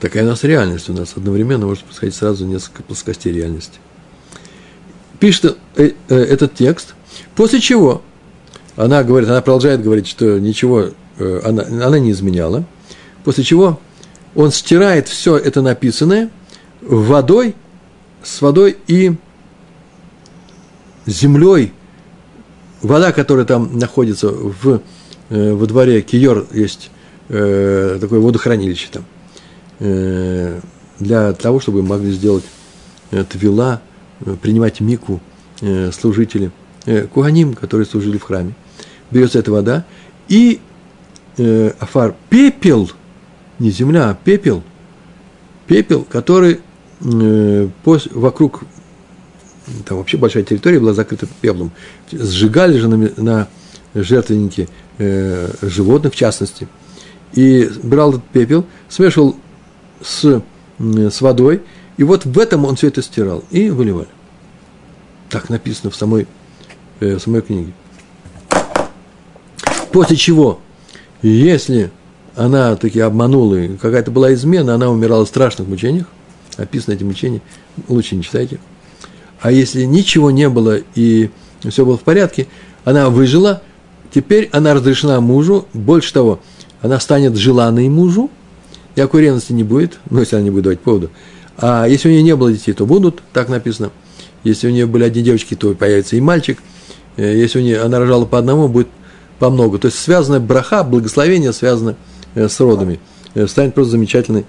[0.00, 1.14] Такая у нас реальность у нас.
[1.16, 3.78] Одновременно может происходить сразу несколько плоскостей реальности.
[5.18, 6.94] Пишет э, э, этот текст,
[7.36, 8.02] после чего
[8.76, 12.66] она говорит, она продолжает говорить, что ничего э, она, она не изменяла,
[13.22, 13.80] после чего
[14.34, 16.28] он стирает все это написанное
[16.86, 17.54] водой,
[18.22, 19.14] с водой и
[21.06, 21.72] землей.
[22.82, 24.80] Вода, которая там находится в,
[25.30, 26.90] э, во дворе Киор, есть
[27.28, 29.04] э, такое водохранилище там
[29.80, 30.60] Э,
[31.00, 32.44] для того, чтобы могли сделать
[33.10, 33.82] э, твила,
[34.24, 35.20] э, принимать мику
[35.92, 36.50] служители,
[37.14, 38.54] куаним, которые служили в храме.
[39.10, 39.86] Берется эта вода,
[40.28, 40.60] и
[41.78, 42.90] афар пепел,
[43.60, 44.62] не земля, а пепел,
[45.66, 46.60] пепел, который
[47.00, 48.64] вокруг,
[49.86, 51.72] там вообще большая территория была закрыта пеплом,
[52.10, 53.48] сжигали же на, на
[53.94, 54.68] жертвенники
[55.62, 56.68] животных, в частности,
[57.32, 59.36] и брал этот пепел, смешивал
[60.00, 60.42] с,
[60.78, 61.62] с водой,
[61.96, 64.08] и вот в этом он все это стирал, и выливали.
[65.30, 66.26] Так написано в самой,
[67.00, 67.72] э, в самой книге.
[69.92, 70.60] После чего,
[71.22, 71.90] если
[72.36, 76.06] она таки обманула, какая-то была измена, она умирала в страшных мучениях,
[76.56, 77.40] описаны эти мучения,
[77.88, 78.58] лучше не читайте.
[79.40, 81.30] А если ничего не было и
[81.68, 82.46] все было в порядке,
[82.84, 83.62] она выжила,
[84.12, 86.40] теперь она разрешена мужу, больше того,
[86.82, 88.30] она станет желанной мужу,
[88.96, 91.10] Никакой ревности не будет, ну, если она не будет давать поводу.
[91.56, 93.90] А если у нее не было детей, то будут, так написано.
[94.44, 96.58] Если у нее были одни девочки, то появится и мальчик.
[97.16, 98.88] Э, если у нее она рожала по одному, будет
[99.38, 99.78] по много.
[99.78, 101.96] То есть связано браха, благословение связано
[102.34, 103.00] э, с родами.
[103.34, 104.44] Э, станет просто замечательной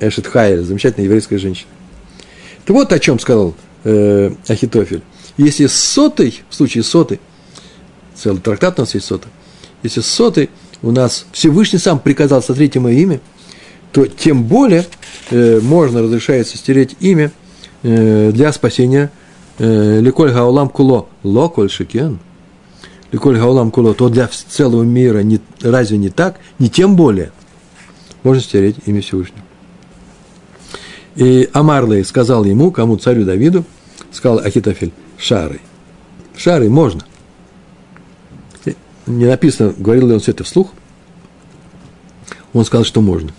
[0.00, 1.70] Эшет Хайер, замечательная еврейская женщина.
[2.64, 5.02] То вот о чем сказал Ахитофель.
[5.36, 7.20] Если с сотой, в случае с сотой,
[8.14, 9.28] целый трактат у нас есть сота,
[9.82, 10.50] если с сотой–
[10.82, 13.20] у нас Всевышний сам приказал сотрите мое имя,
[13.92, 14.86] то тем более
[15.30, 17.32] э, можно, разрешается стереть имя
[17.82, 19.10] э, для спасения
[19.58, 22.18] э, Ликоль Гаулам Куло, Локоль Шикен,
[23.12, 26.38] Ликоль Гаулам Куло, то для целого мира не, разве не так?
[26.58, 27.32] Не тем более.
[28.22, 29.42] Можно стереть имя Всевышнего.
[31.16, 33.64] И Амарлей сказал ему, кому царю Давиду,
[34.12, 35.60] сказал Ахитофель, шары.
[36.36, 37.02] Шары можно.
[39.06, 40.72] Не написано, говорил ли он все это вслух.
[42.52, 43.30] Он сказал, что можно.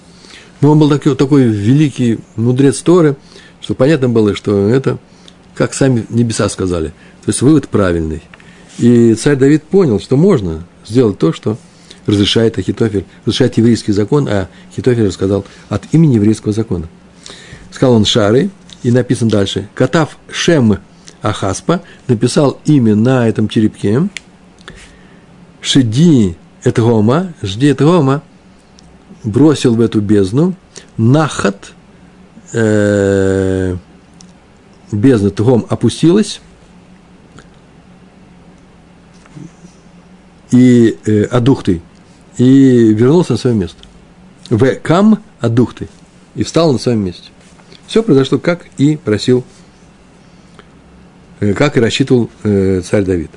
[0.61, 3.15] Но он был такой, такой великий мудрец Торы,
[3.61, 4.97] что понятно было, что это,
[5.53, 6.87] как сами небеса сказали.
[7.25, 8.23] То есть вывод правильный.
[8.79, 11.57] И царь Давид понял, что можно сделать то, что
[12.05, 16.87] разрешает Ахитофель, разрешает еврейский закон, а Ахитофель рассказал от имени еврейского закона.
[17.77, 18.49] Сказал он Шары,
[18.81, 19.69] и написан дальше.
[19.75, 20.79] Катав Шем
[21.21, 24.09] Ахаспа написал имя на этом черепке.
[25.61, 28.23] Шиди Этгома, жди Этгома,
[29.23, 30.55] бросил в эту бездну.
[30.97, 31.73] Нахат,
[32.51, 33.77] э,
[34.91, 36.41] бездна Тгом опустилась.
[40.49, 41.83] И э, Адухты,
[42.39, 43.83] и вернулся на свое место.
[44.49, 45.89] В Кам Адухты,
[46.33, 47.29] и встал на своем месте.
[47.87, 49.45] Все произошло, как и просил,
[51.39, 53.31] э, как и рассчитывал э, царь Давид.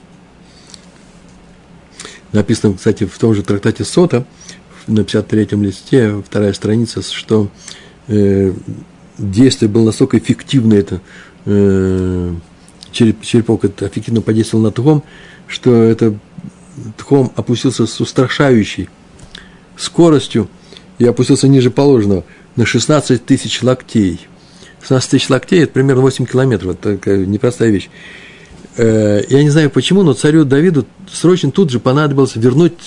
[2.33, 4.27] Написано, кстати, в том же трактате Сота,
[4.89, 7.49] на 53-м листе, вторая страница, что
[8.09, 8.53] э,
[9.19, 11.01] действие было настолько эффективно, это
[12.93, 15.03] череп, черепок это эффективно подействовал на Тхом,
[15.47, 16.19] что это
[16.99, 18.91] Тхом опустился с устрашающей
[19.77, 20.49] скоростью
[20.99, 22.25] и опустился ниже положенного
[22.57, 24.29] на 16 тысяч локтей.
[24.83, 27.91] 16 тысяч локтей– это примерно 8 километров, это такая непростая вещь.
[28.77, 32.79] Э, я не знаю почему, но царю Давиду срочно тут же понадобилось вернуть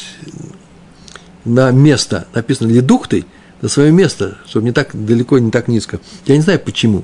[1.45, 3.25] на место, написано ледухтой,
[3.61, 5.99] на свое место, чтобы не так далеко, не так низко.
[6.25, 7.03] Я не знаю почему,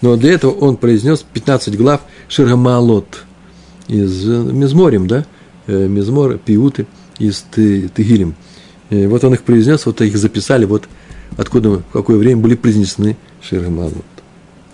[0.00, 3.24] но для этого он произнес 15 глав Ширгамалот
[3.88, 5.26] из э, Мизморем, да,
[5.66, 6.86] э, Мизмор, Пиуты
[7.18, 8.34] из Тегилем.
[8.90, 10.88] Вот он их произнес, вот их записали, вот
[11.36, 14.04] откуда, в какое время были произнесены Ширгамалот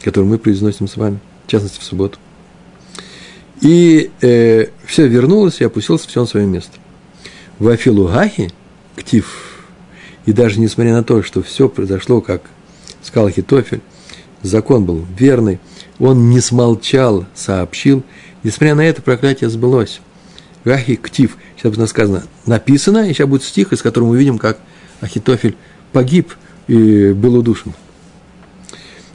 [0.03, 2.19] который мы произносим с вами, в частности, в субботу.
[3.61, 6.73] И э, все вернулось и опустилось все на свое место.
[7.59, 8.51] В Афилу Гахи,
[8.97, 9.51] Ктив,
[10.27, 12.43] и даже несмотря на то, что все произошло, как
[13.03, 13.83] сказал Хитофель,
[14.43, 15.61] закон был верный,
[15.99, 18.03] он не смолчал, сообщил,
[18.43, 20.01] несмотря на это проклятие сбылось.
[20.65, 24.59] Гахи Ктив, сейчас будет сказано, написано, и сейчас будет стих, из которого мы видим, как
[25.01, 25.57] Ахитофель
[25.93, 26.35] погиб
[26.67, 27.75] и был удушен.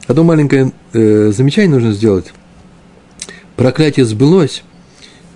[0.06, 2.32] Одно маленькое э, замечание нужно сделать.
[3.56, 4.62] Проклятие сбылось.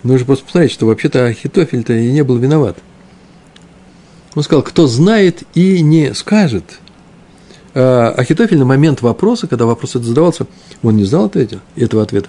[0.03, 2.79] Нужно просто посмотреть, что вообще-то Ахитофель-то и не был виноват.
[4.35, 6.79] Он сказал, кто знает и не скажет.
[7.75, 10.47] А Ахитофель на момент вопроса, когда вопрос этот задавался,
[10.83, 12.29] он не знал ответа, этого ответа.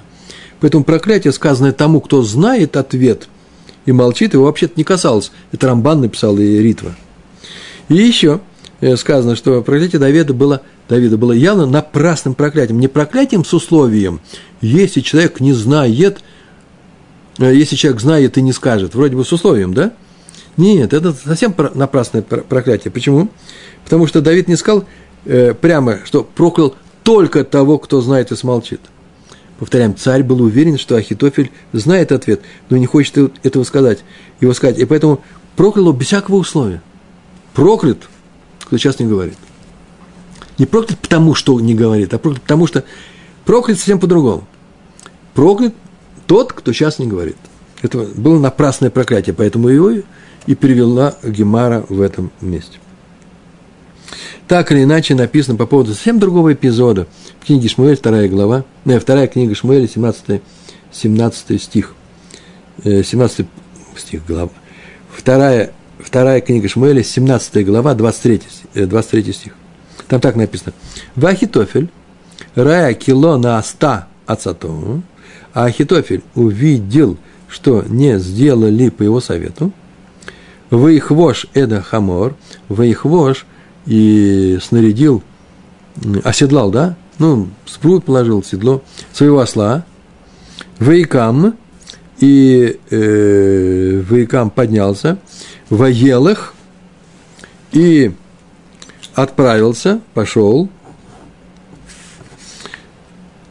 [0.59, 3.27] Поэтому проклятие, сказанное тому, кто знает ответ
[3.85, 5.31] и молчит, его вообще-то не касалось.
[5.51, 6.95] Это Рамбан написал и Ритва.
[7.89, 8.39] И еще
[8.95, 10.61] сказано, что проклятие Давида было
[10.91, 12.79] Давида было явно напрасным проклятием.
[12.79, 14.19] Не проклятием с условием,
[14.59, 16.21] если человек не знает,
[17.39, 19.93] э, если человек знает и не скажет, вроде бы с условием, да?
[20.57, 22.91] Нет, это совсем напрасное проклятие.
[22.91, 23.29] Почему?
[23.85, 24.83] Потому что Давид не сказал
[25.25, 28.81] э, прямо, что проклял только того, кто знает и смолчит.
[29.59, 33.99] Повторяем, царь был уверен, что Ахитофель знает ответ, но не хочет этого сказать,
[34.41, 34.77] его сказать.
[34.77, 35.21] И поэтому
[35.55, 36.81] проклял без всякого условия.
[37.53, 37.99] Проклят,
[38.71, 39.35] кто сейчас не говорит.
[40.57, 42.85] Не проклят потому, что не говорит, а проклят потому, что
[43.43, 44.47] проклят совсем по-другому.
[45.33, 45.73] Проклят
[46.25, 47.35] тот, кто сейчас не говорит.
[47.81, 49.91] Это было напрасное проклятие, поэтому его
[50.45, 52.77] и привела Гемара в этом месте.
[54.47, 57.07] Так или иначе написано по поводу совсем другого эпизода
[57.41, 60.41] в книге Шмуэль, вторая глава, не, вторая книга Шмуэля, 17,
[60.93, 61.93] 17 стих,
[62.85, 63.43] 17 э,
[63.99, 64.49] стих, глава,
[65.13, 65.73] вторая,
[66.11, 68.41] вторая книга Шмуэля, 17 глава, 23,
[68.85, 69.53] 23 э, стих.
[70.09, 70.73] Там так написано.
[71.15, 71.87] Вахитофель,
[72.53, 75.03] рая кило на ста ацату,
[75.53, 77.15] а Ахитофель увидел,
[77.47, 79.71] что не сделали по его совету,
[80.69, 82.35] Ваихвош Эда Хамор,
[82.67, 83.45] Ваихвош
[83.85, 85.23] и снарядил,
[86.25, 86.97] оседлал, да?
[87.19, 88.83] Ну, спрут положил седло
[89.13, 89.85] своего осла,
[90.77, 91.55] Ваикам,
[92.19, 95.17] и э, Ваикам поднялся,
[95.71, 96.53] Ваелых,
[97.71, 98.11] и
[99.15, 100.69] отправился, пошел,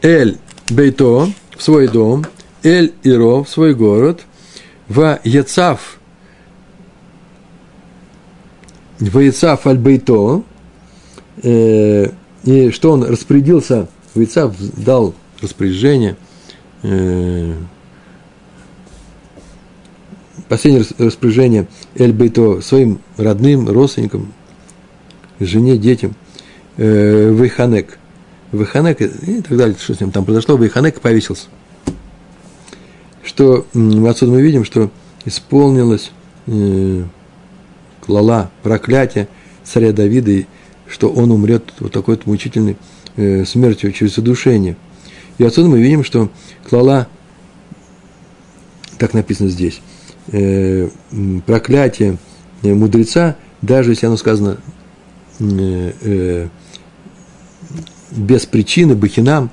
[0.03, 0.37] Эль
[0.69, 2.25] Бейто в свой дом,
[2.63, 4.21] Эль Иро в свой город,
[4.87, 5.99] в Яцав,
[8.99, 10.43] в Яцав Аль Бейто,
[11.41, 12.07] э,
[12.43, 16.15] и что он распорядился, в Яцав дал распоряжение,
[16.83, 17.55] э,
[20.51, 24.33] последнее распоряжение Эль Бейто своим родным, родственникам,
[25.39, 26.13] жене, детям,
[26.75, 27.97] э, Вейханек.
[28.51, 31.45] Вейханек и так далее, что с ним там произошло, Вейханек повесился.
[33.23, 33.65] Что
[34.05, 34.91] отсюда мы видим, что
[35.23, 36.11] исполнилось
[36.47, 37.05] э,
[38.01, 39.29] клала, проклятие
[39.63, 40.45] царя Давида,
[40.85, 42.75] что он умрет вот такой-то мучительной
[43.15, 44.75] э, смертью через удушение.
[45.37, 46.29] И отсюда мы видим, что
[46.67, 47.07] клала,
[48.97, 49.81] так написано здесь,
[50.27, 50.89] э,
[51.45, 52.17] проклятие
[52.63, 54.57] мудреца, даже если оно сказано
[55.39, 56.47] э, э,
[58.11, 59.49] без причины, бахинам,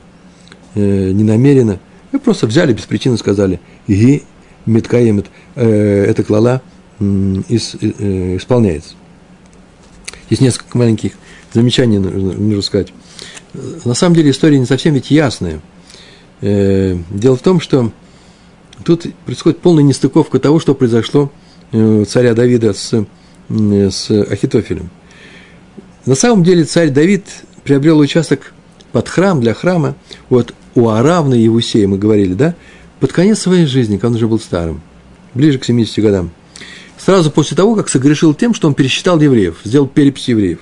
[0.74, 1.80] э, ненамеренно,
[2.12, 4.24] мы просто взяли без причины, сказали, ги
[4.66, 6.62] меткаемет, э, эта клала
[7.00, 8.94] э, исполняется.
[10.30, 11.12] Есть несколько маленьких
[11.52, 12.92] замечаний, нужно сказать.
[13.84, 15.60] На самом деле история не совсем ведь ясная.
[16.40, 17.92] Э, дело в том, что
[18.84, 21.30] тут происходит полная нестыковка того, что произошло
[21.72, 23.04] э, царя Давида с,
[23.48, 24.90] с Ахитофелем.
[26.06, 27.26] На самом деле царь Давид
[27.64, 28.52] приобрел участок
[28.92, 29.94] под храм, для храма,
[30.30, 32.54] вот у Аравна и Евусея, мы говорили, да,
[33.00, 34.80] под конец своей жизни, когда он уже был старым,
[35.34, 36.30] ближе к 70 годам.
[36.96, 40.60] Сразу после того, как согрешил тем, что он пересчитал евреев, сделал перепись евреев.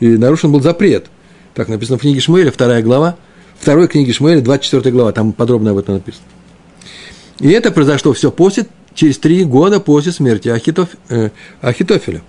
[0.00, 1.06] И нарушен был запрет.
[1.54, 3.16] Так написано в книге Шмуэля, вторая глава,
[3.58, 6.24] второй книги Шмуэля, 24 глава, там подробно об этом написано.
[7.38, 11.30] И это произошло все после, через три года после смерти Ахитоф, э,
[11.60, 12.22] Ахитофеля.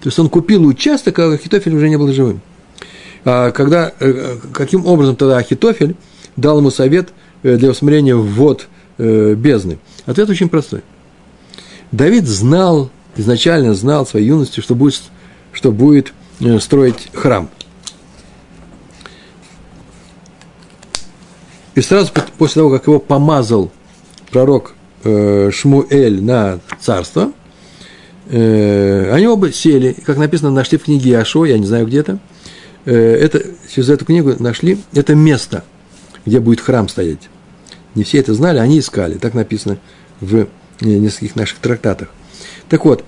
[0.00, 2.40] То есть он купил участок, а Ахитофель уже не был живым.
[3.24, 5.96] А когда, э, каким образом тогда Ахитофель
[6.36, 7.10] дал ему совет
[7.42, 9.78] э, для усмотрения в вод э, бездны?
[10.06, 10.82] Ответ очень простой.
[11.92, 15.02] Давид знал, изначально знал в своей юности, что будет,
[15.52, 16.12] что будет
[16.60, 17.48] строить храм.
[21.74, 23.70] И сразу после того, как его помазал
[24.36, 27.32] пророк Шмуэль на царство,
[28.28, 32.18] они оба сели, как написано, нашли в книге Яшо, я не знаю где-то,
[32.86, 35.64] Э, это, через эту книгу нашли это место,
[36.24, 37.28] где будет храм стоять.
[37.94, 39.18] Не все это знали, они искали.
[39.18, 39.78] Так написано
[40.20, 40.46] в э,
[40.80, 42.08] нескольких наших трактатах.
[42.68, 43.04] Так вот,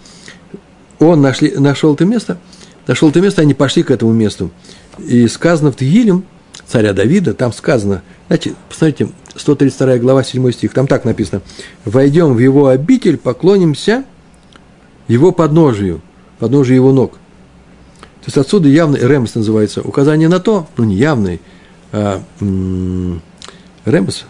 [0.99, 2.39] он нашли, нашел это место,
[2.87, 4.51] нашел это место, они пошли к этому месту.
[4.99, 6.24] И сказано в Тгилем,
[6.66, 11.42] царя Давида, там сказано, знаете, посмотрите, 132 глава, 7 стих, там так написано,
[11.84, 14.04] «Войдем в его обитель, поклонимся
[15.06, 16.00] его подножию,
[16.38, 17.12] подножию его ног».
[17.12, 21.40] То есть отсюда явный ремс называется указание на то, ну не явный,
[21.92, 22.22] а
[23.84, 24.24] ремс,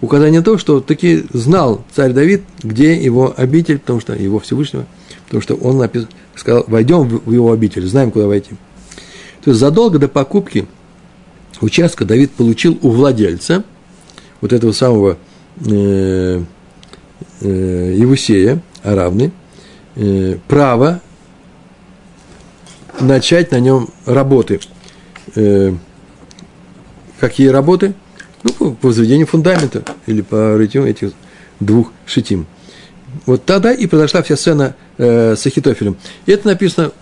[0.00, 4.86] указание на то, что таки знал царь Давид, где его обитель, потому что его Всевышнего,
[5.26, 8.50] потому что он написал, сказал, войдем в его обитель, знаем, куда войти.
[9.42, 10.66] То есть задолго до покупки
[11.64, 13.64] участка Давид получил у владельца
[14.40, 15.16] вот этого самого
[15.66, 16.42] э,
[17.40, 19.32] э, Евусея, Аравны,
[19.96, 21.00] э, право
[23.00, 24.60] начать на нем работы.
[25.34, 25.72] Э,
[27.18, 27.94] какие работы?
[28.42, 31.12] Ну, по, по возведению фундамента или по рытью этих
[31.60, 32.46] двух шитим.
[33.26, 35.96] Вот тогда и произошла вся сцена э, с Ахитофелем.
[36.26, 36.92] Это написано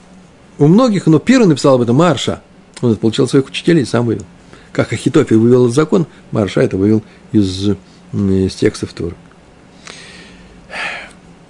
[0.58, 2.42] у многих, но первый написал об этом Марша.
[2.80, 4.24] Он получил своих учителей и сам вывел.
[4.72, 7.02] Как Ахитофель вывел этот закон, Марша это вывел
[7.32, 7.76] из,
[8.12, 9.14] из текстов Тура.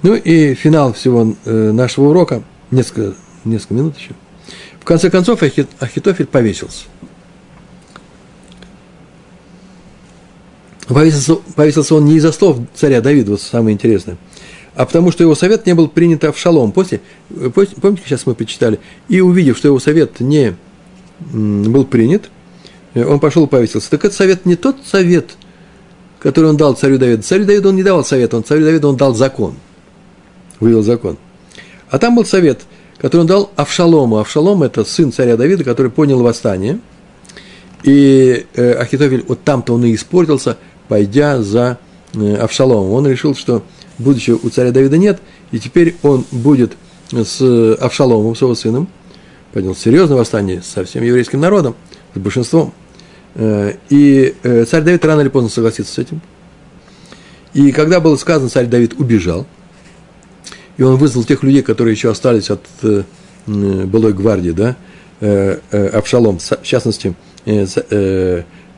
[0.03, 3.15] Ну и финал всего э, нашего урока, несколько,
[3.45, 4.11] несколько минут еще–
[4.83, 6.87] в конце концов, Ахитофель повесился.
[10.89, 14.17] Повесился, повесился он не из-за слов царя Давида, вот самое интересное,
[14.75, 16.73] а потому что его совет не был принят в шалом.
[16.73, 17.01] После,
[17.31, 20.57] помните, сейчас мы прочитали, и увидев, что его совет не
[21.21, 22.29] был принят,
[22.95, 23.91] он пошел и повесился.
[23.91, 25.37] Так этот совет не тот совет,
[26.19, 27.23] который он дал царю Давиду.
[27.23, 29.55] Царю Давиду он не давал совет, он царю Давиду он дал закон,
[30.61, 31.17] вывел закон.
[31.91, 32.61] А там был совет–
[33.03, 34.19] который он дал Авшалому.
[34.19, 36.79] Авшалом– это сын царя Давида, который понял восстание.
[37.83, 41.79] И э, Ахитофель, вот там-то он и испортился, пойдя за
[42.15, 42.93] э, Авшаломом.
[42.93, 43.65] Он решил, что
[43.99, 45.21] будущего у царя Давида нет,
[45.51, 46.75] и теперь он будет
[47.11, 47.43] с
[47.81, 48.89] Авшаломом, с его сыном,
[49.53, 51.75] поднял серьезное восстание со всем еврейским народом,
[52.15, 52.73] с большинством.
[53.35, 56.21] Э, и э, царь Давид рано или поздно согласится с этим.
[57.55, 59.47] И когда было сказано, царь Давид убежал–
[60.79, 63.03] и он вызвал тех людей, которые еще остались от э,
[63.47, 64.77] былой гвардии, да,
[65.71, 67.15] Абшалом, в частности,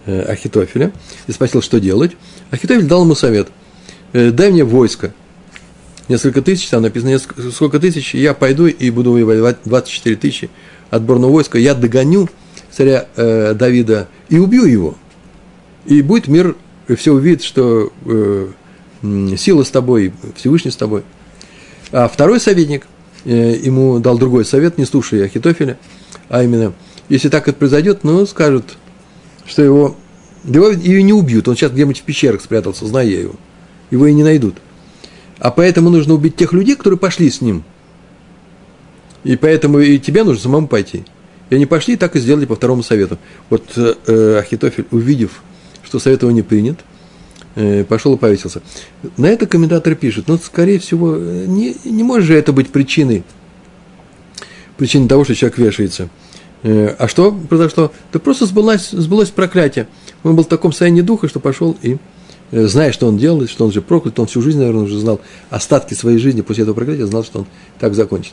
[0.06, 0.92] Ахитофеля,
[1.26, 2.12] и спросил, что делать.
[2.50, 3.48] Ахитофель дал ему совет.
[4.12, 5.14] Дай мне войско.
[6.08, 10.50] Несколько тысяч, там написано, несколько, сколько тысяч, я пойду и буду воевать 24 тысячи
[10.90, 11.58] отборного войска.
[11.58, 12.28] Я догоню
[12.76, 14.94] царя э, Давида и убью его.
[15.86, 16.56] И будет мир,
[16.96, 18.48] все увидит, что э,
[19.36, 21.02] сила с тобой, Всевышний с тобой.
[21.92, 22.86] А второй советник
[23.24, 25.78] э, ему дал другой совет, не слушай Ахитофеля,
[26.28, 26.72] а именно,
[27.08, 28.76] если так это произойдет, ну, скажут,
[29.46, 29.96] что его,
[30.44, 33.34] его ее не убьют, он сейчас где-нибудь в пещерах спрятался, зная его,
[33.90, 34.56] его и не найдут.
[35.38, 37.64] А поэтому нужно убить тех людей, которые пошли с ним.
[39.24, 41.04] И поэтому и тебе нужно самому пойти.
[41.54, 43.16] И они пошли и так и сделали по второму совету.
[43.48, 45.40] Вот э, Ахитофель, увидев,
[45.84, 46.80] что совет его не принят,
[47.54, 48.60] э, пошел и повесился.
[49.16, 53.22] На это комментатор пишет, ну, скорее всего, не, не может же это быть причиной,
[54.78, 56.08] причиной того, что человек вешается.
[56.64, 57.92] Э, а что произошло?
[58.12, 59.86] Да просто сбылось, сбылось проклятие.
[60.24, 61.98] Он был в таком состоянии духа, что пошел и,
[62.50, 65.20] э, зная, что он делает, что он же проклят, он всю жизнь, наверное, уже знал
[65.50, 67.46] остатки своей жизни после этого проклятия, знал, что он
[67.78, 68.32] так закончит.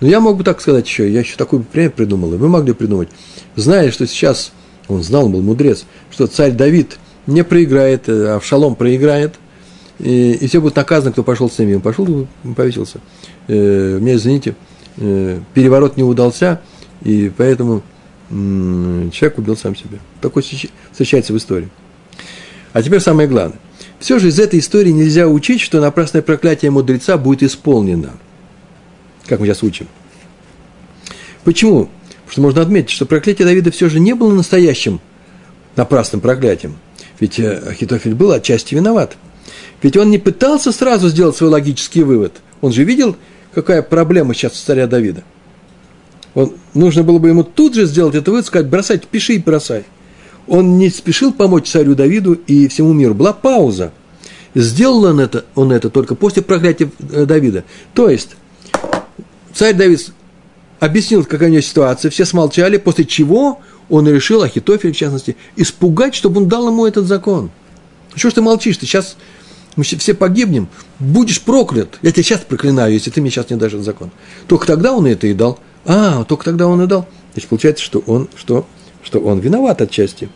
[0.00, 2.72] Но я мог бы так сказать еще, я еще такой пример придумал, и вы могли
[2.72, 3.08] придумать.
[3.54, 4.52] Зная, что сейчас,
[4.88, 9.34] он знал, он был мудрец, что царь Давид не проиграет, а в шалом проиграет,
[9.98, 11.74] и, и все будут наказаны, кто пошел с ними.
[11.74, 12.26] Он пошел
[12.56, 13.00] повесился.
[13.46, 14.54] Э, меня, извините,
[14.96, 16.62] э, переворот не удался,
[17.02, 17.82] и поэтому
[18.30, 19.98] м- человек убил сам себя.
[20.22, 20.42] Такое
[20.92, 21.68] встречается в истории.
[22.72, 23.58] А теперь самое главное.
[23.98, 28.12] Все же из этой истории нельзя учить, что напрасное проклятие мудреца будет исполнено–
[29.30, 29.86] как мы сейчас учим.
[31.44, 31.88] Почему?
[32.26, 35.00] Потому что можно отметить, что проклятие Давида все же не было настоящим
[35.76, 36.76] напрасным проклятием.
[37.20, 39.16] Ведь э, Ахитофель был отчасти виноват.
[39.82, 42.40] Ведь он не пытался сразу сделать свой логический вывод.
[42.60, 43.16] Он же видел,
[43.54, 45.22] какая проблема сейчас у царя Давида.
[46.34, 49.84] Он, нужно было бы ему тут же сделать этот вывод, сказать, бросай, пиши и бросай.
[50.48, 53.14] Он не спешил помочь царю Давиду и всему миру.
[53.14, 53.92] Была пауза.
[54.56, 57.62] Сделал он это, он это только после проклятия э, Давида.
[57.94, 58.30] То есть,
[59.54, 60.12] Царь Давид
[60.78, 66.14] объяснил, какая у него ситуация, все смолчали, после чего он решил, Ахитофель в частности, испугать,
[66.14, 67.50] чтобы он дал ему этот закон.
[68.14, 69.16] Что ж ты молчишь, ты сейчас
[69.76, 71.98] мы все погибнем, будешь проклят.
[72.02, 74.10] Я тебя сейчас проклинаю, если ты мне сейчас не дашь этот закон.
[74.48, 75.58] Только тогда он это и дал.
[75.86, 77.06] А, только тогда он и дал.
[77.32, 78.66] Значит, получается, что он, что,
[79.02, 80.28] что он виноват отчасти.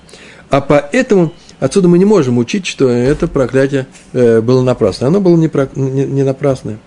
[0.51, 5.09] А поэтому отсюда мы не можем учить, что это проклятие э, было напрасное.
[5.09, 6.79] Оно было не, про, не, не напрасное.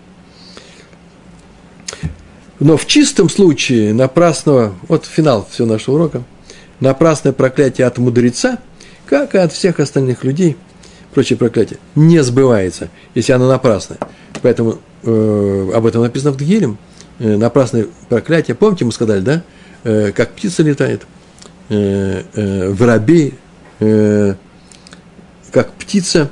[2.59, 6.23] Но в чистом случае напрасного, вот финал всего нашего урока,
[6.79, 8.57] напрасное проклятие от мудреца,
[9.05, 10.57] как и от всех остальных людей,
[11.13, 13.99] прочее проклятие, не сбывается, если оно напрасное.
[14.41, 16.77] Поэтому э, об этом написано в Дгилем,
[17.19, 18.55] э, напрасное проклятие.
[18.55, 19.43] Помните, мы сказали, да,
[19.83, 21.03] э, как птица летает,
[21.69, 23.35] э, э, воробей,
[23.79, 24.33] э,
[25.51, 26.31] как птица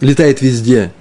[0.00, 0.92] летает везде,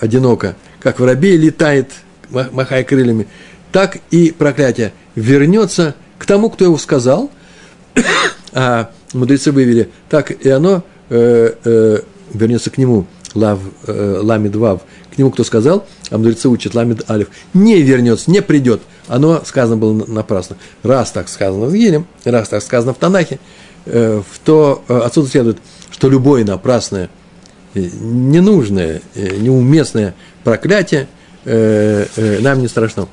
[0.00, 1.92] одиноко, как воробей летает–
[2.30, 3.26] махая крыльями,
[3.72, 7.30] так и проклятие вернется к тому, кто его сказал,
[8.52, 11.98] а мудрецы вывели, так и оно э, э,
[12.32, 17.10] вернется к нему, лав, э, ламид вав, к нему, кто сказал, а мудрецы учат ламид
[17.10, 20.56] алиф, не вернется, не придет, оно сказано было напрасно.
[20.82, 23.38] Раз так сказано в Гилем, раз так сказано в Танахе,
[23.86, 25.58] э, в то э, отсюда следует,
[25.90, 27.10] что любое напрасное,
[27.74, 30.14] э, ненужное, э, неуместное
[30.44, 31.08] проклятие–
[31.44, 33.08] э, э, нам не страшно.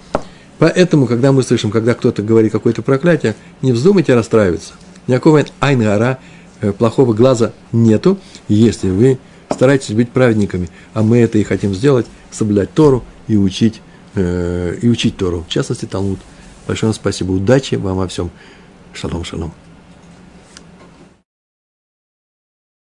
[0.60, 4.74] Поэтому, когда мы слышим, когда кто-то говорит какое-то проклятие, не вздумайте расстраиваться.
[5.08, 6.20] Никакого айнгара,
[6.62, 9.20] э, плохого глаза нету, если вы
[9.50, 10.70] стараетесь быть праведниками.
[10.94, 13.82] А мы это и хотим сделать, соблюдать Тору и учить,
[14.16, 15.46] и учить Тору.
[15.48, 16.20] В частности, Талмуд.
[16.68, 17.32] Большое вам спасибо.
[17.32, 18.30] Удачи вам во всем.
[18.94, 19.54] Шалом, шалом.